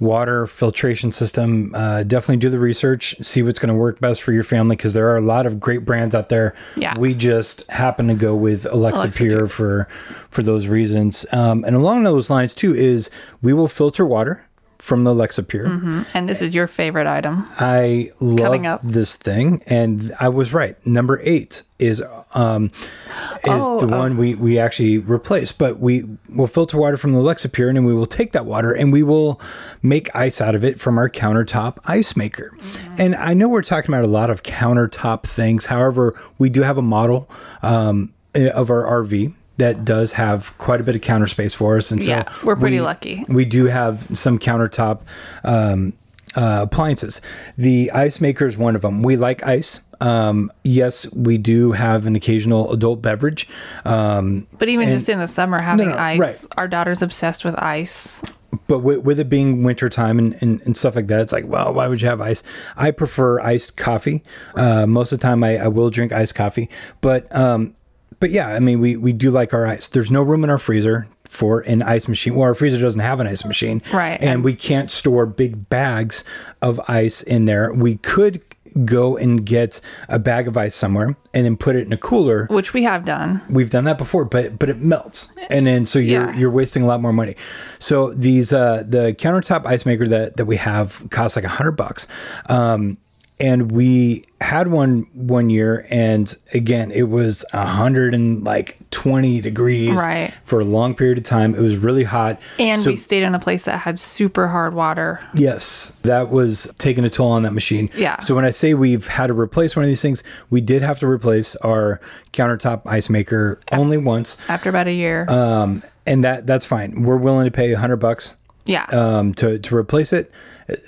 water 0.00 0.46
filtration 0.46 1.10
system, 1.10 1.74
uh, 1.74 2.04
definitely 2.04 2.36
do 2.36 2.48
the 2.50 2.58
research. 2.58 3.16
See 3.20 3.42
what's 3.42 3.58
going 3.58 3.70
to 3.70 3.74
work 3.74 3.98
best 4.00 4.22
for 4.22 4.32
your 4.32 4.44
family 4.44 4.76
because 4.76 4.92
there 4.92 5.10
are 5.10 5.16
a 5.16 5.20
lot 5.22 5.44
of 5.44 5.58
great 5.58 5.84
brands 5.84 6.14
out 6.14 6.28
there. 6.28 6.54
Yeah. 6.76 6.96
we 6.96 7.14
just 7.14 7.68
happen 7.68 8.06
to 8.08 8.14
go 8.14 8.36
with 8.36 8.64
Alexa, 8.66 9.02
Alexa 9.02 9.18
Pure 9.18 9.36
Pure. 9.36 9.48
for 9.48 9.88
for 10.30 10.42
those 10.42 10.68
reasons. 10.68 11.26
Um, 11.32 11.64
and 11.64 11.74
along 11.74 12.04
those 12.04 12.30
lines 12.30 12.54
too 12.54 12.74
is 12.74 13.10
we 13.42 13.52
will 13.52 13.68
filter 13.68 14.06
water. 14.06 14.44
From 14.78 15.02
the 15.04 15.10
Alexa 15.12 15.42
Pure. 15.42 16.06
And 16.14 16.28
this 16.28 16.40
is 16.40 16.54
your 16.54 16.66
favorite 16.68 17.06
item. 17.08 17.48
I 17.58 18.10
love 18.20 18.64
up. 18.64 18.80
this 18.84 19.16
thing, 19.16 19.60
and 19.66 20.12
I 20.20 20.28
was 20.28 20.52
right. 20.52 20.76
Number 20.86 21.20
eight 21.24 21.64
is 21.80 22.02
um 22.34 22.66
is 22.66 23.48
Oh, 23.48 23.80
the 23.80 23.92
oh. 23.92 23.98
one 23.98 24.16
we 24.16 24.34
we 24.36 24.58
actually 24.58 24.98
replace, 24.98 25.50
but 25.52 25.78
we 25.80 26.04
will 26.34 26.46
filter 26.46 26.76
water 26.78 26.96
from 26.96 27.12
the 27.12 27.18
Alexa 27.18 27.48
Pure, 27.48 27.70
and 27.70 27.86
we 27.86 27.94
will 27.94 28.06
take 28.06 28.32
that 28.32 28.46
water 28.46 28.72
and 28.72 28.92
we 28.92 29.02
will 29.02 29.40
make 29.82 30.14
ice 30.14 30.40
out 30.40 30.54
of 30.54 30.62
it 30.64 30.78
from 30.78 30.96
our 30.96 31.10
countertop 31.10 31.78
ice 31.84 32.16
maker. 32.16 32.52
Mm-hmm. 32.56 32.94
And 33.00 33.14
I 33.16 33.34
know 33.34 33.48
we're 33.48 33.62
talking 33.62 33.92
about 33.92 34.04
a 34.04 34.08
lot 34.08 34.30
of 34.30 34.42
countertop 34.44 35.24
things. 35.24 35.66
However, 35.66 36.14
we 36.38 36.50
do 36.50 36.62
have 36.62 36.78
a 36.78 36.82
model 36.82 37.28
um, 37.62 38.12
of 38.34 38.70
our 38.70 38.84
RV. 39.02 39.34
That 39.58 39.84
does 39.84 40.14
have 40.14 40.56
quite 40.58 40.80
a 40.80 40.84
bit 40.84 40.94
of 40.96 41.02
counter 41.02 41.26
space 41.26 41.52
for 41.52 41.76
us, 41.76 41.90
and 41.90 42.02
so 42.02 42.10
Yeah, 42.10 42.24
we're 42.44 42.56
pretty 42.56 42.76
we- 42.76 42.82
lucky. 42.86 43.24
we 43.28 43.44
do 43.44 43.66
have 43.66 44.06
some 44.16 44.38
countertop 44.38 45.00
um, 45.44 45.92
uh, 46.36 46.60
appliances. 46.62 47.20
The 47.56 47.90
ice 47.92 48.20
maker 48.20 48.46
is 48.46 48.56
one 48.56 48.76
of 48.76 48.82
them. 48.82 49.02
We 49.02 49.16
like 49.16 49.44
ice. 49.46 49.80
Um, 50.00 50.52
yes, 50.62 51.12
we 51.12 51.38
do 51.38 51.72
have 51.72 52.06
an 52.06 52.14
occasional 52.14 52.72
adult 52.72 53.02
beverage. 53.02 53.48
Um, 53.84 54.46
But 54.58 54.68
even 54.68 54.90
just 54.90 55.08
in 55.08 55.18
the 55.18 55.26
summer, 55.26 55.58
having 55.60 55.88
no, 55.90 55.96
ice, 55.96 56.20
right. 56.20 56.46
our 56.56 56.68
daughter's 56.68 57.02
obsessed 57.02 57.44
with 57.44 57.56
ice. 57.60 58.22
but 58.68 58.78
with, 58.78 59.00
with 59.00 59.18
it 59.18 59.28
being 59.28 59.64
wintertime 59.64 60.20
and, 60.20 60.36
and, 60.40 60.60
and 60.62 60.76
stuff 60.76 60.94
like 60.94 61.08
that, 61.08 61.20
it's 61.22 61.32
like, 61.32 61.46
well, 61.48 61.74
why 61.74 61.88
would 61.88 62.00
you 62.00 62.06
have 62.08 62.20
ice? 62.20 62.44
I 62.76 62.92
prefer 62.92 63.40
iced 63.40 63.76
coffee. 63.76 64.22
Uh, 64.54 64.86
most 64.86 65.10
of 65.10 65.18
the 65.18 65.22
time, 65.26 65.42
I, 65.42 65.56
I 65.58 65.66
will 65.66 65.90
drink 65.90 66.12
iced 66.12 66.36
coffee. 66.36 66.70
But 67.00 67.34
um, 67.34 67.74
but 68.20 68.30
yeah, 68.30 68.48
I 68.48 68.58
mean, 68.60 68.80
we, 68.80 68.96
we 68.96 69.12
do 69.12 69.30
like 69.30 69.52
our 69.54 69.66
ice. 69.66 69.88
There's 69.88 70.10
no 70.10 70.22
room 70.22 70.44
in 70.44 70.50
our 70.50 70.58
freezer 70.58 71.06
for 71.24 71.60
an 71.60 71.82
ice 71.82 72.08
machine. 72.08 72.34
Well, 72.34 72.42
our 72.44 72.54
freezer 72.54 72.78
doesn't 72.80 73.00
have 73.00 73.20
an 73.20 73.26
ice 73.26 73.44
machine. 73.44 73.82
Right. 73.92 74.20
And 74.20 74.42
we 74.42 74.54
can't 74.54 74.90
store 74.90 75.26
big 75.26 75.68
bags 75.68 76.24
of 76.62 76.80
ice 76.88 77.22
in 77.22 77.44
there. 77.44 77.72
We 77.72 77.96
could 77.96 78.40
go 78.84 79.16
and 79.16 79.46
get 79.46 79.80
a 80.08 80.18
bag 80.18 80.46
of 80.46 80.56
ice 80.56 80.74
somewhere 80.74 81.16
and 81.32 81.46
then 81.46 81.56
put 81.56 81.74
it 81.74 81.86
in 81.86 81.92
a 81.92 81.96
cooler 81.96 82.46
Which 82.50 82.74
we 82.74 82.82
have 82.82 83.02
done. 83.04 83.40
we've 83.48 83.70
done 83.70 83.84
that 83.84 83.96
before 83.96 84.26
but 84.26 84.58
but 84.58 84.68
it 84.68 84.76
melts 84.76 85.34
and 85.48 85.66
then 85.66 85.86
so 85.86 85.98
you're 85.98 86.26
Yeah. 86.26 86.36
you're 86.36 86.50
wasting 86.50 86.82
a 86.82 86.86
lot 86.86 87.00
more 87.00 87.12
money 87.14 87.34
so 87.78 88.12
these 88.12 88.52
uh 88.52 88.84
the 88.86 89.14
countertop 89.18 89.64
ice 89.64 89.86
maker 89.86 90.06
that 90.08 90.36
that 90.36 90.44
we 90.44 90.56
have 90.56 91.02
costs 91.10 91.34
like 91.34 91.46
a 91.46 91.48
hundred 91.48 91.72
bucks 91.72 92.06
um 92.50 92.98
and 93.40 93.70
we 93.72 94.24
had 94.40 94.68
one 94.68 95.06
one 95.14 95.50
year 95.50 95.86
and 95.90 96.36
again 96.54 96.90
it 96.92 97.08
was 97.08 97.44
a 97.52 97.66
hundred 97.66 98.14
and 98.14 98.44
like 98.44 98.78
20 98.90 99.40
degrees 99.40 99.96
Right. 99.96 100.32
for 100.44 100.60
a 100.60 100.64
long 100.64 100.94
period 100.94 101.18
of 101.18 101.24
time 101.24 101.54
it 101.54 101.60
was 101.60 101.76
really 101.76 102.04
hot 102.04 102.40
And 102.58 102.82
So- 102.82 102.90
we 102.90 102.96
stayed 102.96 103.22
in 103.24 103.34
a 103.34 103.38
place 103.40 103.64
that 103.64 103.78
had 103.80 103.98
super 103.98 104.48
hard 104.48 104.74
water. 104.74 105.20
Yes, 105.34 105.92
that 106.02 106.30
was 106.30 106.72
taking 106.78 107.04
a 107.04 107.10
toll 107.10 107.30
on 107.32 107.42
that 107.42 107.52
machine. 107.52 107.90
Yeah. 107.96 108.20
So 108.20 108.34
when 108.34 108.44
I 108.44 108.50
say 108.50 108.74
we've 108.74 109.06
had 109.08 109.26
to 109.28 109.34
replace 109.34 109.74
one 109.76 109.84
of 109.84 109.88
these 109.88 110.02
things, 110.02 110.22
we 110.50 110.60
did 110.60 110.82
have 110.82 110.98
to 111.00 111.06
replace 111.08 111.54
our 111.56 112.00
countertop 112.32 112.82
ice 112.86 113.10
maker 113.10 113.60
only 113.72 113.98
once, 113.98 114.36
After 114.48 114.68
about 114.68 114.86
a 114.86 114.92
year. 114.92 115.26
um, 115.28 115.82
and 116.06 116.22
that 116.24 116.46
that's 116.46 116.64
fine. 116.64 117.02
We're 117.02 117.16
willing 117.16 117.44
to 117.44 117.50
pay 117.50 117.72
a 117.72 117.78
hundred 117.78 117.96
bucks 117.96 118.34
yeah. 118.66 118.84
um, 118.92 119.34
to 119.34 119.58
to 119.58 119.76
replace 119.76 120.12
it, 120.12 120.30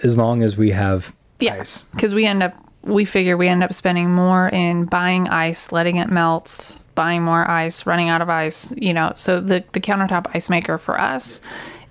as 0.03 0.17
long 0.17 0.43
as 0.43 0.57
we 0.57 0.71
have 0.71 1.15
yeah. 1.43 1.55
ice. 1.61 1.83
Because 1.85 2.15
we 2.15 2.27
end 2.27 2.43
up, 2.43 2.55
we 2.83 3.05
figure 3.05 3.37
we 3.37 3.49
end 3.49 3.63
up 3.63 3.73
spending 3.73 4.11
more 4.11 4.49
in 4.49 4.87
buying 4.87 5.29
ice, 5.29 5.73
letting 5.73 5.97
it 5.97 6.11
melt, 6.11 6.77
buying 6.95 7.23
more 7.23 7.49
ice, 7.49 7.87
running 7.87 8.09
out 8.09 8.23
of 8.23 8.29
ice, 8.29 8.75
you 8.77 8.93
know. 8.93 9.13
So 9.17 9.41
the, 9.41 9.65
the 9.73 9.81
countertop 9.81 10.27
ice 10.35 10.49
maker 10.49 10.79
for 10.79 11.01
us 11.01 11.41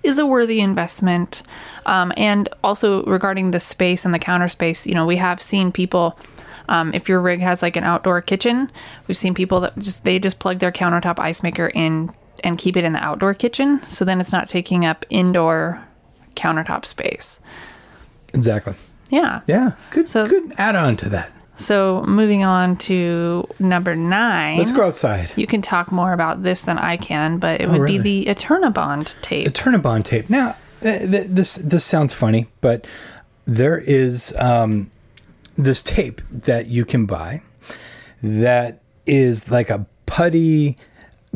is 0.02 0.18
a 0.18 0.26
worthy 0.26 0.60
investment. 0.60 1.42
Um, 1.86 2.12
and 2.16 2.48
also 2.62 3.04
regarding 3.04 3.50
the 3.50 3.60
space 3.60 4.04
and 4.04 4.14
the 4.14 4.18
counter 4.18 4.48
space, 4.48 4.86
you 4.86 4.94
know, 4.94 5.06
we 5.06 5.16
have 5.16 5.40
seen 5.40 5.72
people. 5.72 6.18
Um, 6.68 6.94
if 6.94 7.08
your 7.08 7.20
rig 7.20 7.40
has 7.40 7.62
like 7.62 7.74
an 7.74 7.82
outdoor 7.82 8.22
kitchen, 8.22 8.70
we've 9.08 9.16
seen 9.16 9.34
people 9.34 9.60
that 9.60 9.76
just 9.78 10.04
they 10.04 10.20
just 10.20 10.38
plug 10.38 10.60
their 10.60 10.70
countertop 10.70 11.18
ice 11.18 11.42
maker 11.42 11.66
in 11.66 12.10
and 12.44 12.58
keep 12.58 12.76
it 12.76 12.84
in 12.84 12.92
the 12.92 13.02
outdoor 13.02 13.34
kitchen. 13.34 13.82
So 13.82 14.04
then 14.04 14.20
it's 14.20 14.32
not 14.32 14.48
taking 14.48 14.84
up 14.84 15.04
indoor 15.10 15.84
countertop 16.36 16.86
space. 16.86 17.40
Exactly. 18.32 18.74
Yeah. 19.10 19.40
Yeah. 19.46 19.72
Good. 19.90 20.08
So- 20.08 20.26
good 20.28 20.52
add 20.58 20.76
on 20.76 20.96
to 20.98 21.08
that. 21.10 21.32
So 21.56 22.02
moving 22.08 22.42
on 22.42 22.76
to 22.88 23.46
number 23.58 23.94
nine. 23.94 24.56
Let's 24.56 24.72
go 24.72 24.86
outside. 24.86 25.30
You 25.36 25.46
can 25.46 25.60
talk 25.60 25.92
more 25.92 26.14
about 26.14 26.42
this 26.42 26.62
than 26.62 26.78
I 26.78 26.96
can, 26.96 27.36
but 27.36 27.60
it 27.60 27.68
would 27.68 27.80
Oh, 27.80 27.84
really? 27.84 27.98
be 27.98 28.24
the 28.24 28.34
Eternabond 28.34 29.20
tape. 29.20 29.46
Eternabond 29.46 30.04
tape. 30.04 30.30
Now, 30.30 30.54
th- 30.80 31.10
th- 31.10 31.26
this 31.28 31.56
this 31.56 31.84
sounds 31.84 32.14
funny, 32.14 32.46
but 32.62 32.86
there 33.46 33.76
is 33.78 34.34
um, 34.38 34.90
this 35.56 35.82
tape 35.82 36.22
that 36.30 36.68
you 36.68 36.86
can 36.86 37.04
buy 37.04 37.42
that 38.22 38.80
is 39.04 39.50
like 39.50 39.68
a 39.68 39.84
putty 40.06 40.76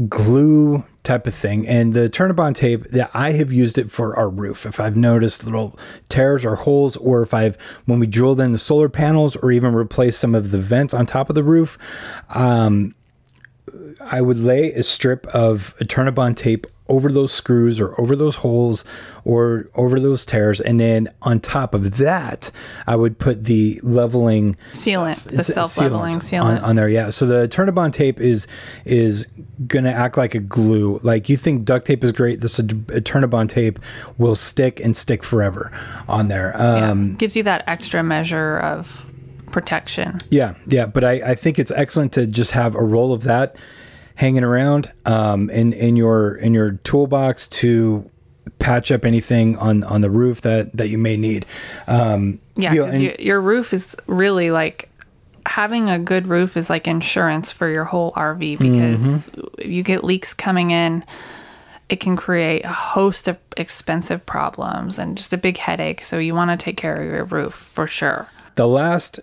glue 0.09 0.85
type 1.05 1.27
of 1.27 1.35
thing. 1.35 1.67
And 1.69 1.93
the 1.93 2.09
Eternabond 2.09 2.55
tape 2.55 2.85
that 2.91 3.11
I 3.15 3.33
have 3.33 3.53
used 3.53 3.79
it 3.79 3.91
for 3.91 4.17
our 4.19 4.29
roof. 4.29 4.67
If 4.67 4.81
I've 4.81 4.97
noticed 4.97 5.45
little 5.45 5.79
tears 6.09 6.45
or 6.45 6.57
holes, 6.57 6.97
or 6.97 7.23
if 7.23 7.33
I've 7.33 7.57
when 7.85 8.01
we 8.01 8.07
drilled 8.07 8.41
in 8.41 8.53
the 8.53 8.59
solar 8.59 8.89
panels, 8.89 9.37
or 9.37 9.53
even 9.53 9.75
replaced 9.75 10.19
some 10.19 10.35
of 10.35 10.51
the 10.51 10.59
vents 10.59 10.95
on 10.95 11.07
top 11.07 11.29
of 11.29 11.35
the 11.35 11.45
roof, 11.45 11.79
um, 12.31 12.95
I 14.01 14.21
would 14.21 14.39
lay 14.39 14.73
a 14.73 14.83
strip 14.83 15.27
of 15.29 15.75
Eternabond 15.79 16.37
tape 16.37 16.67
over 16.89 17.11
those 17.11 17.33
screws 17.33 17.81
or 17.81 17.99
over 17.99 18.15
those 18.15 18.37
holes 18.37 18.85
or 19.25 19.71
over 19.75 19.99
those 19.99 20.27
tears. 20.27 20.61
And 20.61 20.79
then 20.79 21.09
on 21.23 21.41
top 21.41 21.75
of 21.75 21.97
that, 21.97 22.51
I 22.87 22.95
would 22.97 23.19
put 23.19 23.45
the 23.45 23.81
leveling 23.83 24.57
Sealant, 24.73 25.23
the 25.25 25.43
self-leveling 25.43 26.15
on, 26.15 26.21
sealant. 26.21 26.63
on 26.63 26.77
there. 26.77 26.89
Yeah. 26.89 27.11
So 27.11 27.25
the 27.27 27.49
Eternabond 27.49 27.93
tape 27.93 28.21
is 28.21 28.47
is 28.85 29.27
gonna 29.67 29.93
act 29.93 30.19
like 30.19 30.35
a 30.35 30.41
glue. 30.41 31.01
Like 31.03 31.29
you 31.29 31.37
think 31.37 31.65
duct 31.65 31.87
tape 31.87 32.05
is 32.05 32.13
great, 32.13 32.41
this 32.43 32.59
Eternabond 32.59 33.49
tape 33.49 33.79
will 34.19 34.35
stick 34.35 34.81
and 34.81 34.97
stick 34.97 35.25
forever 35.25 35.73
on 36.07 36.29
there. 36.29 36.55
Um, 36.61 37.17
Gives 37.17 37.37
you 37.37 37.43
that 37.45 37.65
extra 37.67 38.03
measure 38.03 38.59
of 38.59 39.11
protection. 39.47 40.19
Yeah, 40.31 40.55
yeah, 40.67 40.87
but 40.87 41.05
I, 41.05 41.13
I 41.13 41.35
think 41.35 41.59
it's 41.59 41.71
excellent 41.71 42.13
to 42.15 42.27
just 42.27 42.51
have 42.51 42.75
a 42.75 42.83
roll 42.83 43.13
of 43.13 43.23
that 43.23 43.57
hanging 44.17 44.45
around 44.45 44.93
um, 45.07 45.51
in 45.51 45.73
in 45.73 45.97
your 45.97 46.35
in 46.37 46.55
your 46.55 46.73
toolbox 46.85 47.49
to 47.49 48.11
patch 48.59 48.91
up 48.93 49.05
anything 49.05 49.57
on 49.59 49.83
on 49.85 50.01
the 50.01 50.11
roof 50.11 50.41
that 50.43 50.77
that 50.77 50.89
you 50.89 50.99
may 50.99 51.17
need. 51.17 51.47
Um, 51.87 52.41
Yeah, 52.57 52.73
you 52.73 52.79
know, 52.81 52.85
because 52.87 52.95
and- 52.95 53.05
you, 53.05 53.17
your 53.19 53.41
roof 53.41 53.73
is 53.73 53.97
really 54.07 54.51
like 54.51 54.89
having 55.47 55.91
a 55.91 55.99
good 55.99 56.27
roof 56.29 56.57
is 56.57 56.71
like 56.71 56.87
insurance 56.89 57.53
for 57.53 57.69
your 57.69 57.85
whole 57.85 58.13
RV 58.13 58.59
because 58.59 59.27
Mm-hmm. 59.29 59.71
you 59.71 59.83
get 59.83 60.03
leaks 60.05 60.33
coming 60.33 60.71
in. 60.71 61.05
It 61.91 62.01
can 62.01 62.17
create 62.17 62.65
a 62.65 62.69
host 62.73 63.29
of 63.29 63.37
expensive 63.59 64.25
problems 64.25 64.99
and 64.99 65.19
just 65.19 65.35
a 65.35 65.37
big 65.37 65.59
headache. 65.59 66.03
So 66.03 66.19
you 66.19 66.35
want 66.35 66.51
to 66.51 66.57
take 66.57 66.79
care 66.79 66.97
of 66.97 67.05
your 67.07 67.25
roof 67.25 67.53
for 67.53 67.87
sure. 67.87 68.27
the 68.55 68.67
last 68.67 69.21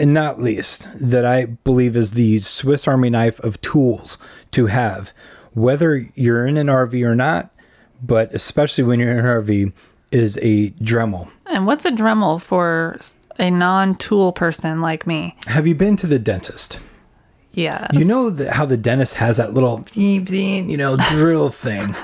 and 0.00 0.14
not 0.14 0.40
least 0.40 0.88
that 0.98 1.26
I 1.26 1.44
believe 1.44 1.94
is 1.94 2.12
the 2.12 2.38
Swiss 2.38 2.88
Army 2.88 3.10
knife 3.10 3.38
of 3.40 3.60
tools 3.60 4.16
to 4.52 4.66
have, 4.66 5.12
whether 5.52 6.08
you're 6.14 6.46
in 6.46 6.56
an 6.56 6.68
RV 6.68 7.06
or 7.06 7.14
not, 7.14 7.50
but 8.02 8.34
especially 8.34 8.82
when 8.82 8.98
you're 8.98 9.12
in 9.12 9.18
an 9.18 9.24
RV, 9.26 9.72
is 10.10 10.38
a 10.42 10.70
Dremel. 10.70 11.30
And 11.46 11.66
what's 11.66 11.84
a 11.84 11.90
Dremel 11.90 12.40
for 12.40 12.98
a 13.38 13.50
non-tool 13.50 14.32
person 14.32 14.80
like 14.80 15.06
me? 15.06 15.36
Have 15.46 15.66
you 15.66 15.74
been 15.74 15.96
to 15.96 16.06
the 16.06 16.18
dentist? 16.18 16.80
Yeah. 17.52 17.86
You 17.92 18.04
know 18.06 18.30
the, 18.30 18.52
how 18.52 18.64
the 18.64 18.78
dentist 18.78 19.16
has 19.16 19.36
that 19.36 19.52
little, 19.52 19.84
you 19.92 20.76
know, 20.76 20.96
drill 21.10 21.50
thing. 21.50 21.94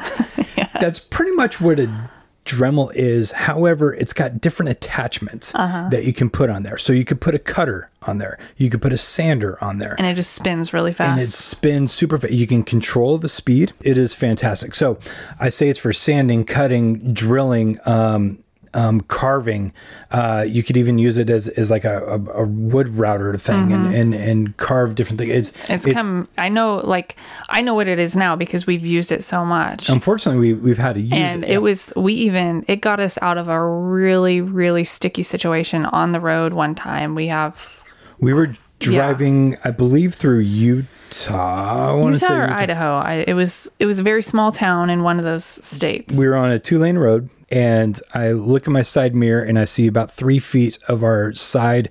yeah. 0.56 0.68
That's 0.80 0.98
pretty 0.98 1.32
much 1.32 1.61
what 1.61 1.78
a 1.78 2.11
Dremel 2.46 2.90
is. 2.94 3.32
However, 3.32 3.92
it's 3.94 4.12
got 4.12 4.40
different 4.40 4.70
attachments 4.70 5.54
Uh-huh. 5.54 5.88
that 5.90 6.04
you 6.04 6.12
can 6.12 6.30
put 6.30 6.48
on 6.48 6.62
there. 6.62 6.78
So 6.78 6.92
you 6.92 7.04
could 7.04 7.20
put 7.20 7.35
a 7.35 7.38
cutter 7.38 7.90
on 8.02 8.18
there. 8.18 8.38
You 8.56 8.70
could 8.70 8.80
put 8.80 8.92
a 8.92 8.98
sander 8.98 9.62
on 9.62 9.78
there. 9.78 9.94
and 9.98 10.06
it 10.06 10.14
just 10.14 10.32
spins 10.32 10.72
really 10.72 10.92
fast. 10.92 11.11
And 11.11 11.20
it 11.22 11.30
spins 11.32 11.92
super 11.92 12.18
fast. 12.18 12.32
You 12.32 12.46
can 12.46 12.62
control 12.62 13.18
the 13.18 13.28
speed. 13.28 13.72
It 13.82 13.98
is 13.98 14.14
fantastic. 14.14 14.74
So 14.74 14.98
I 15.40 15.48
say 15.50 15.68
it's 15.68 15.78
for 15.80 15.92
sanding, 15.92 16.44
cutting, 16.44 17.12
drilling, 17.12 17.78
um, 17.85 18.38
um, 18.74 19.00
carving. 19.02 19.72
Uh, 20.11 20.44
you 20.46 20.62
could 20.62 20.76
even 20.76 20.98
use 20.98 21.16
it 21.16 21.31
as, 21.31 21.48
as 21.48 21.70
like 21.70 21.85
a, 21.85 22.05
a, 22.07 22.42
a 22.42 22.46
wood 22.46 22.88
router 22.88 23.37
thing 23.38 23.72
and, 23.72 23.94
and, 23.94 24.14
and 24.14 24.57
carve 24.57 24.94
different 24.94 25.20
things. 25.20 25.33
It's, 25.33 25.57
Mm-hmm. 25.57 25.90
It's, 25.90 25.92
come. 25.92 26.29
I 26.38 26.48
know, 26.48 26.76
like 26.76 27.16
I 27.48 27.62
know 27.62 27.74
what 27.74 27.88
it 27.88 27.98
is 27.98 28.16
now 28.16 28.37
because 28.37 28.66
we've 28.66 28.85
used 28.85 29.12
it 29.12 29.22
so 29.22 29.44
much. 29.44 29.88
Unfortunately, 29.88 30.55
we, 30.55 30.61
we've 30.61 30.79
had 30.79 30.94
to 30.94 31.00
use 31.00 31.12
and 31.12 31.44
it. 31.44 31.50
it 31.50 31.59
was 31.59 31.92
we 31.96 32.14
even 32.14 32.64
it 32.68 32.81
got 32.81 33.00
us 33.00 33.18
out 33.22 33.38
of 33.38 33.48
a 33.48 33.64
really 33.64 34.40
really 34.40 34.85
sticky 34.85 35.22
situation 35.22 35.87
on 35.87 36.12
the 36.12 36.20
road 36.20 36.52
one 36.52 36.74
time. 36.74 37.14
We 37.14 37.29
have 37.29 37.83
we 38.18 38.33
were 38.33 38.55
driving, 38.79 39.57
I 39.64 39.70
believe, 39.70 40.14
through 40.14 40.40
Utah. 40.40 40.88
I 41.31 41.92
want 41.92 42.18
to 42.18 42.20
Utah 42.20 42.26
say 42.26 42.35
or 42.35 42.42
Utah. 42.42 42.57
Idaho. 42.59 42.96
I, 42.96 43.14
it 43.26 43.35
was 43.35 43.70
it 43.79 43.87
was 43.87 43.98
a 43.98 44.02
very 44.02 44.22
small 44.22 44.52
town 44.52 44.90
in 44.90 45.02
one 45.02 45.18
of 45.18 45.24
those 45.24 45.44
states. 45.44 46.18
we 46.18 46.26
were 46.26 46.37
on 46.37 46.50
a 46.50 46.59
two 46.59 46.79
lane 46.79 46.98
road 46.98 47.29
and 47.50 48.00
I 48.12 48.33
look 48.33 48.66
in 48.66 48.72
my 48.72 48.83
side 48.83 49.14
mirror 49.14 49.42
and 49.42 49.59
I 49.59 49.64
see 49.64 49.87
about 49.87 50.11
three 50.11 50.38
feet 50.38 50.79
of 50.88 51.05
our 51.05 51.33
side 51.33 51.90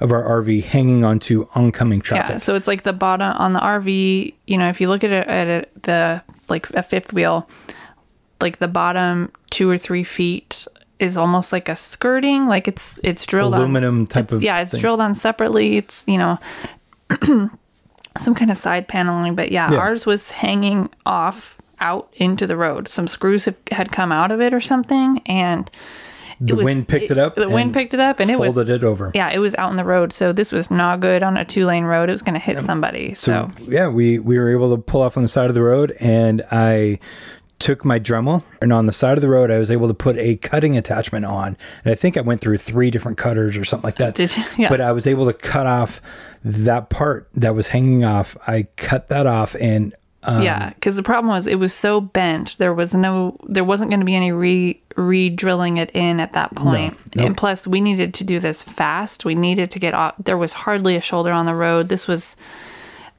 of 0.00 0.12
our 0.12 0.22
RV 0.42 0.64
hanging 0.64 1.04
onto 1.04 1.48
oncoming 1.54 2.00
traffic. 2.00 2.30
Yeah, 2.30 2.38
so 2.38 2.54
it's 2.54 2.66
like 2.68 2.82
the 2.82 2.92
bottom 2.92 3.36
on 3.36 3.52
the 3.52 3.60
RV. 3.60 4.34
You 4.46 4.58
know, 4.58 4.68
if 4.68 4.80
you 4.80 4.88
look 4.88 5.04
at 5.04 5.10
it 5.10 5.26
at 5.26 5.48
it, 5.48 5.82
the 5.82 6.22
like 6.48 6.70
a 6.70 6.82
fifth 6.82 7.12
wheel, 7.12 7.48
like 8.40 8.58
the 8.58 8.68
bottom 8.68 9.32
two 9.50 9.68
or 9.68 9.78
three 9.78 10.04
feet 10.04 10.66
is 10.98 11.16
almost 11.16 11.52
like 11.52 11.68
a 11.68 11.76
skirting. 11.76 12.46
Like 12.46 12.68
it's 12.68 13.00
it's 13.02 13.26
drilled 13.26 13.54
Aluminum 13.54 14.00
on, 14.00 14.06
type 14.06 14.30
of 14.32 14.42
yeah. 14.42 14.60
It's 14.60 14.70
thing. 14.70 14.80
drilled 14.80 15.00
on 15.00 15.14
separately. 15.14 15.76
It's 15.76 16.04
you 16.06 16.18
know 16.18 16.38
some 18.18 18.34
kind 18.34 18.50
of 18.50 18.56
side 18.56 18.88
paneling, 18.88 19.34
but 19.34 19.50
yeah, 19.52 19.72
Yeah. 19.72 19.78
ours 19.78 20.06
was 20.06 20.30
hanging 20.32 20.90
off 21.06 21.58
out 21.80 22.08
into 22.16 22.46
the 22.46 22.56
road. 22.56 22.88
Some 22.88 23.08
screws 23.08 23.46
have, 23.46 23.56
had 23.70 23.90
come 23.90 24.12
out 24.12 24.30
of 24.30 24.40
it 24.40 24.54
or 24.54 24.60
something, 24.60 25.20
and 25.26 25.70
the 26.40 26.54
was- 26.56 26.64
wind 26.64 26.88
picked 26.88 27.10
it, 27.10 27.18
up. 27.18 27.34
The 27.36 27.48
wind 27.48 27.72
picked 27.74 27.94
it 27.94 28.00
up, 28.00 28.20
and 28.20 28.30
it 28.30 28.38
was 28.38 28.54
folded 28.54 28.70
it 28.72 28.84
over. 28.84 29.10
yeah, 29.14 29.30
it 29.30 29.38
was 29.38 29.54
out 29.56 29.70
in 29.70 29.76
the 29.76 29.84
road. 29.84 30.12
So 30.12 30.32
this 30.32 30.50
was 30.52 30.70
not 30.70 31.00
good 31.00 31.22
on 31.22 31.36
a 31.36 31.44
two 31.44 31.66
lane 31.66 31.84
road. 31.84 32.08
It 32.08 32.12
was 32.12 32.22
going 32.22 32.34
to 32.34 32.40
hit 32.40 32.58
somebody. 32.58 33.14
So, 33.14 33.48
yeah, 33.66 33.88
we 33.88 34.18
we 34.18 34.38
were 34.38 34.50
able 34.50 34.74
to 34.76 34.82
pull 34.82 35.02
off 35.02 35.16
on 35.16 35.22
the 35.22 35.28
side 35.28 35.48
of 35.48 35.54
the 35.54 35.62
road, 35.62 35.94
and 36.00 36.42
I 36.50 36.98
took 37.62 37.84
my 37.84 37.98
Dremel, 37.98 38.42
and 38.60 38.72
on 38.72 38.86
the 38.86 38.92
side 38.92 39.16
of 39.16 39.22
the 39.22 39.28
road, 39.28 39.50
I 39.50 39.58
was 39.58 39.70
able 39.70 39.88
to 39.88 39.94
put 39.94 40.18
a 40.18 40.36
cutting 40.36 40.76
attachment 40.76 41.24
on, 41.24 41.56
and 41.84 41.92
I 41.92 41.94
think 41.94 42.16
I 42.16 42.20
went 42.20 42.40
through 42.40 42.58
three 42.58 42.90
different 42.90 43.16
cutters 43.16 43.56
or 43.56 43.64
something 43.64 43.88
like 43.88 43.96
that. 43.96 44.14
Did 44.14 44.36
you? 44.36 44.44
Yeah. 44.58 44.68
But 44.68 44.80
I 44.80 44.92
was 44.92 45.06
able 45.06 45.26
to 45.26 45.32
cut 45.32 45.66
off 45.66 46.02
that 46.44 46.90
part 46.90 47.28
that 47.34 47.54
was 47.54 47.68
hanging 47.68 48.04
off. 48.04 48.36
I 48.46 48.66
cut 48.76 49.08
that 49.08 49.26
off, 49.26 49.56
and 49.60 49.94
um, 50.24 50.42
yeah, 50.42 50.70
because 50.70 50.96
the 50.96 51.02
problem 51.02 51.28
was 51.28 51.46
it 51.46 51.58
was 51.58 51.74
so 51.74 52.00
bent. 52.00 52.56
There 52.58 52.72
was 52.72 52.94
no, 52.94 53.36
there 53.44 53.64
wasn't 53.64 53.90
going 53.90 54.00
to 54.00 54.06
be 54.06 54.14
any 54.14 54.30
re 54.30 54.80
re 54.96 55.28
drilling 55.30 55.78
it 55.78 55.90
in 55.94 56.20
at 56.20 56.32
that 56.34 56.54
point. 56.54 56.96
no. 57.16 57.26
And 57.26 57.36
plus, 57.36 57.66
we 57.66 57.80
needed 57.80 58.14
to 58.14 58.24
do 58.24 58.38
this 58.38 58.62
fast. 58.62 59.24
We 59.24 59.34
needed 59.34 59.70
to 59.72 59.78
get 59.78 59.94
off. 59.94 60.14
There 60.18 60.38
was 60.38 60.52
hardly 60.52 60.96
a 60.96 61.00
shoulder 61.00 61.32
on 61.32 61.46
the 61.46 61.54
road. 61.54 61.88
This 61.88 62.06
was, 62.06 62.36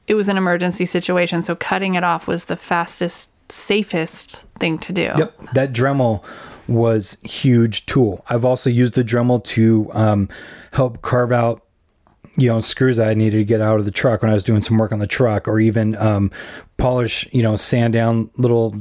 it 0.06 0.14
was 0.14 0.28
an 0.28 0.38
emergency 0.38 0.86
situation. 0.86 1.42
So 1.42 1.54
cutting 1.54 1.94
it 1.94 2.04
off 2.04 2.26
was 2.26 2.46
the 2.46 2.56
fastest, 2.56 3.30
safest 3.48 4.44
thing 4.58 4.78
to 4.78 4.92
do. 4.92 5.10
Yep, 5.16 5.52
that 5.54 5.72
Dremel 5.72 6.24
was 6.68 7.18
huge 7.22 7.86
tool. 7.86 8.24
I've 8.28 8.44
also 8.44 8.70
used 8.70 8.94
the 8.94 9.04
Dremel 9.04 9.42
to 9.44 9.90
um, 9.92 10.28
help 10.72 11.02
carve 11.02 11.32
out 11.32 11.60
you 12.36 12.48
know 12.48 12.60
screws 12.60 12.96
that 12.96 13.08
I 13.08 13.14
needed 13.14 13.36
to 13.38 13.44
get 13.44 13.60
out 13.60 13.78
of 13.78 13.84
the 13.84 13.92
truck 13.92 14.22
when 14.22 14.30
I 14.30 14.34
was 14.34 14.42
doing 14.42 14.60
some 14.62 14.76
work 14.76 14.90
on 14.92 14.98
the 14.98 15.06
truck, 15.06 15.46
or 15.46 15.60
even 15.60 15.94
um, 15.96 16.30
polish 16.78 17.28
you 17.32 17.42
know 17.42 17.56
sand 17.56 17.92
down 17.92 18.30
little 18.36 18.74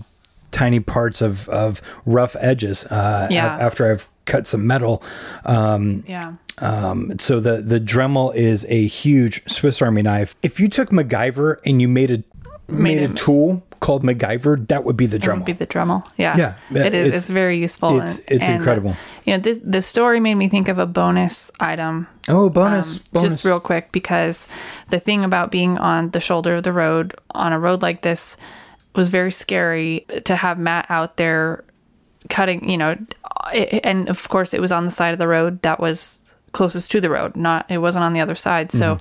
tiny 0.51 0.79
parts 0.79 1.21
of 1.21 1.47
of 1.49 1.81
rough 2.05 2.35
edges. 2.39 2.85
Uh, 2.87 3.27
Yeah. 3.29 3.55
af- 3.55 3.61
after 3.61 3.91
I've 3.91 4.09
cut 4.25 4.47
some 4.47 4.65
metal. 4.65 5.03
Um, 5.45 6.03
Yeah. 6.07 6.33
um, 6.59 7.19
so 7.19 7.39
the 7.39 7.61
the 7.61 7.79
Dremel 7.79 8.33
is 8.33 8.65
a 8.69 8.87
huge 8.87 9.43
Swiss 9.47 9.81
Army 9.83 10.01
knife. 10.01 10.35
If 10.41 10.59
you 10.59 10.67
took 10.69 10.89
MacGyver 10.89 11.57
and 11.65 11.79
you 11.81 11.87
made 11.87 12.09
a 12.09 12.23
made, 12.67 12.99
a 12.99 13.11
a- 13.11 13.13
tool 13.13 13.63
called 13.79 14.03
MacGyver, 14.03 14.67
that 14.69 14.85
would 14.85 14.95
be 14.95 15.05
the 15.05 15.17
That 15.19 15.27
Dremel. 15.29 15.35
would 15.39 15.45
be 15.45 15.51
the 15.53 15.67
Dremel. 15.67 16.05
Yeah. 16.17 16.37
Yeah, 16.37 16.53
It 16.85 16.93
is. 16.93 17.05
it's- 17.07 17.19
It's, 17.19 17.29
very 17.29 17.57
useful. 17.57 17.95
it's- 17.97 18.21
it's 18.29 18.47
incredible. 18.47 18.95
You 19.25 19.33
know, 19.33 19.39
this 19.39 19.59
the 19.63 19.81
story 19.81 20.19
made 20.19 20.35
me 20.35 20.47
think 20.49 20.67
of 20.69 20.77
a 20.79 20.85
bonus 20.85 21.51
item 21.59 22.07
oh, 22.29 22.49
bonus! 22.49 22.97
bonus. 22.99 23.23
Um, 23.23 23.29
just 23.29 23.45
real 23.45 23.59
quick 23.59 23.91
because 23.91 24.47
the 24.89 24.99
thing 24.99 25.23
about 25.23 25.51
being 25.51 25.77
on 25.77 26.09
the 26.11 26.19
shoulder 26.19 26.55
of 26.55 26.63
the 26.63 26.71
road 26.73 27.13
on 27.31 27.51
a 27.53 27.59
road 27.59 27.81
like 27.81 28.01
this 28.03 28.37
was 28.95 29.09
very 29.09 29.31
scary 29.31 30.05
to 30.25 30.35
have 30.35 30.57
Matt 30.59 30.85
out 30.89 31.17
there 31.17 31.63
cutting, 32.29 32.69
you 32.69 32.77
know, 32.77 32.95
it- 33.53 33.81
and 33.83 34.07
of 34.07 34.27
course 34.29 34.53
it 34.53 34.61
was 34.61 34.71
on 34.71 34.85
the 34.85 34.91
side 34.91 35.11
of 35.13 35.19
the 35.19 35.27
road 35.27 35.61
that 35.63 35.79
was 35.79 36.23
closest 36.53 36.89
to 36.91 37.01
the 37.01 37.09
road, 37.09 37.35
not 37.35 37.65
it 37.69 37.79
wasn't 37.79 38.03
on 38.05 38.13
the 38.13 38.21
other 38.21 38.35
side. 38.35 38.71
So 38.71 38.97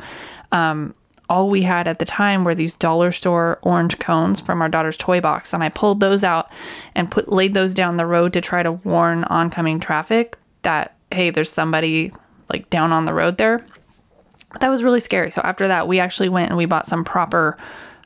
um 0.50 0.94
all 1.28 1.48
we 1.48 1.62
had 1.62 1.88
at 1.88 1.98
the 1.98 2.04
time 2.04 2.44
were 2.44 2.54
these 2.54 2.74
dollar 2.74 3.12
store 3.12 3.58
orange 3.62 3.98
cones 3.98 4.40
from 4.40 4.60
our 4.60 4.68
daughter's 4.68 4.96
toy 4.96 5.20
box 5.20 5.54
and 5.54 5.62
I 5.62 5.68
pulled 5.68 6.00
those 6.00 6.24
out 6.24 6.50
and 6.94 7.10
put 7.10 7.32
laid 7.32 7.54
those 7.54 7.74
down 7.74 7.96
the 7.96 8.06
road 8.06 8.32
to 8.34 8.40
try 8.40 8.62
to 8.62 8.72
warn 8.72 9.24
oncoming 9.24 9.80
traffic 9.80 10.36
that 10.62 10.96
hey, 11.10 11.30
there's 11.30 11.50
somebody 11.50 12.12
like 12.48 12.68
down 12.70 12.92
on 12.92 13.04
the 13.04 13.14
road 13.14 13.36
there 13.36 13.64
that 14.60 14.68
was 14.68 14.82
really 14.82 15.00
scary. 15.00 15.30
So 15.30 15.40
after 15.42 15.68
that, 15.68 15.88
we 15.88 15.98
actually 15.98 16.28
went 16.28 16.50
and 16.50 16.56
we 16.56 16.66
bought 16.66 16.86
some 16.86 17.04
proper 17.04 17.56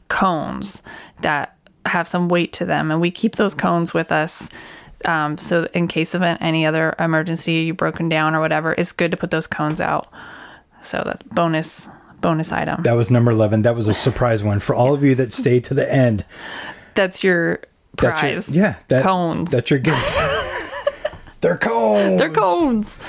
cones 0.09 0.83
that 1.23 1.57
have 1.87 2.09
some 2.09 2.29
weight 2.29 2.53
to 2.55 2.65
them, 2.65 2.91
and 2.91 3.01
we 3.01 3.11
keep 3.11 3.37
those 3.37 3.55
cones 3.55 3.95
with 3.95 4.13
us. 4.13 4.49
Um, 5.05 5.39
so 5.39 5.69
in 5.73 5.89
case 5.89 6.15
of 6.15 6.23
an, 6.23 6.37
any 6.39 6.67
other 6.67 6.95
emergency, 6.99 7.55
you 7.55 7.75
broken 7.75 8.09
down 8.09 8.35
or 8.35 8.41
whatever, 8.41 8.75
it's 8.77 8.93
good 8.93 9.11
to 9.11 9.17
put 9.17 9.31
those 9.31 9.47
cones 9.47 9.81
out. 9.81 10.11
So 10.83 11.03
that 11.05 11.29
bonus 11.31 11.89
bonus 12.21 12.53
item. 12.53 12.83
That 12.83 12.93
was 12.95 13.11
number 13.11 13.31
11. 13.31 13.63
That 13.63 13.75
was 13.77 13.89
a 13.89 13.95
surprise 13.95 14.43
one 14.43 14.59
for 14.59 14.75
all 14.75 14.95
of 14.95 15.03
you 15.05 15.15
that 15.17 15.33
stayed 15.33 15.65
to 15.65 15.75
the 15.75 15.91
end. 15.93 16.25
That's 16.95 17.23
your 17.23 17.61
That's 17.97 18.23
your- 18.23 18.31
prize. 18.33 18.49
yeah. 18.49 18.75
That, 18.89 19.03
cones. 19.03 19.51
That's 19.53 19.71
your 19.71 19.79
gift. 19.81 20.19
They're 21.41 21.59
cones. 21.59 22.19
They're 22.19 22.31
cones. 22.33 23.01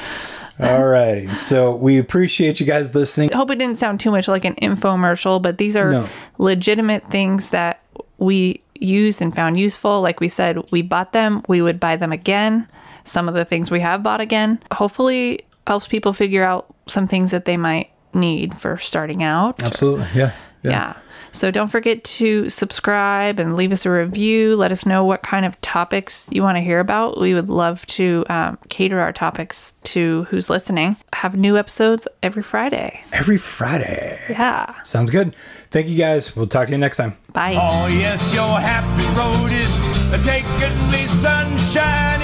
All 0.59 0.85
righty. 0.85 1.27
So 1.37 1.75
we 1.75 1.97
appreciate 1.97 2.59
you 2.59 2.65
guys 2.65 2.93
listening. 2.95 3.31
I 3.33 3.37
hope 3.37 3.51
it 3.51 3.59
didn't 3.59 3.77
sound 3.77 3.99
too 3.99 4.11
much 4.11 4.27
like 4.27 4.43
an 4.45 4.55
infomercial, 4.55 5.41
but 5.41 5.57
these 5.57 5.75
are 5.75 5.91
No. 5.91 6.09
legitimate 6.37 7.09
things 7.11 7.51
that 7.51 7.81
we 8.17 8.61
used 8.75 9.21
and 9.21 9.33
found 9.33 9.57
useful. 9.57 10.01
Like 10.01 10.19
we 10.19 10.27
said, 10.27 10.59
we 10.71 10.81
bought 10.81 11.13
them, 11.13 11.43
we 11.47 11.61
would 11.61 11.79
buy 11.79 11.95
them 11.95 12.11
again. 12.11 12.67
Some 13.03 13.29
of 13.29 13.35
the 13.35 13.45
things 13.45 13.71
we 13.71 13.79
have 13.79 14.03
bought 14.03 14.19
again. 14.19 14.59
Hopefully 14.73 15.45
helps 15.65 15.87
people 15.87 16.11
figure 16.11 16.43
out 16.43 16.65
some 16.87 17.07
things 17.07 17.31
that 17.31 17.45
they 17.45 17.55
might 17.57 17.89
need 18.17 18.53
for 18.53 18.77
starting 18.77 19.23
out. 19.23 19.61
Absolutely. 19.61 20.07
Yeah. 20.13 20.33
Yeah. 20.63 20.97
So 21.31 21.51
don't 21.51 21.67
forget 21.67 22.03
to 22.03 22.49
subscribe 22.49 23.37
and 23.37 23.55
leave 23.55 23.71
us 23.71 23.85
a 23.85 23.91
review. 23.91 24.55
Let 24.55 24.71
us 24.71 24.85
know 24.85 25.05
what 25.05 25.21
kind 25.21 25.45
of 25.45 25.59
topics 25.61 26.27
you 26.31 26.41
want 26.41 26.57
to 26.57 26.61
hear 26.61 26.79
about. 26.79 27.19
We 27.19 27.33
would 27.33 27.49
love 27.49 27.85
to 27.87 28.25
um, 28.29 28.57
cater 28.69 28.99
our 28.99 29.13
topics 29.13 29.73
to 29.83 30.23
who's 30.25 30.49
listening. 30.49 30.97
Have 31.13 31.35
new 31.35 31.57
episodes 31.57 32.07
every 32.23 32.43
Friday. 32.43 33.01
Every 33.13 33.37
Friday. 33.37 34.19
Yeah. 34.29 34.81
Sounds 34.83 35.11
good. 35.11 35.35
Thank 35.69 35.87
you 35.89 35.97
guys. 35.97 36.35
We'll 36.35 36.47
talk 36.47 36.67
to 36.67 36.71
you 36.71 36.77
next 36.77 36.97
time. 36.97 37.15
Bye. 37.33 37.55
Oh, 37.55 37.87
yes, 37.87 38.33
your 38.33 38.59
happy 38.59 39.05
road 39.15 39.51
is 39.51 40.25
taking 40.25 40.75
me 40.91 41.07
sunshine 41.21 42.16